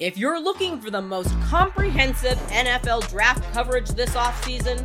If 0.00 0.16
you're 0.16 0.40
looking 0.40 0.80
for 0.80 0.90
the 0.90 1.02
most 1.02 1.30
comprehensive 1.42 2.38
NFL 2.50 3.08
draft 3.10 3.52
coverage 3.52 3.88
this 3.90 4.14
offseason, 4.14 4.84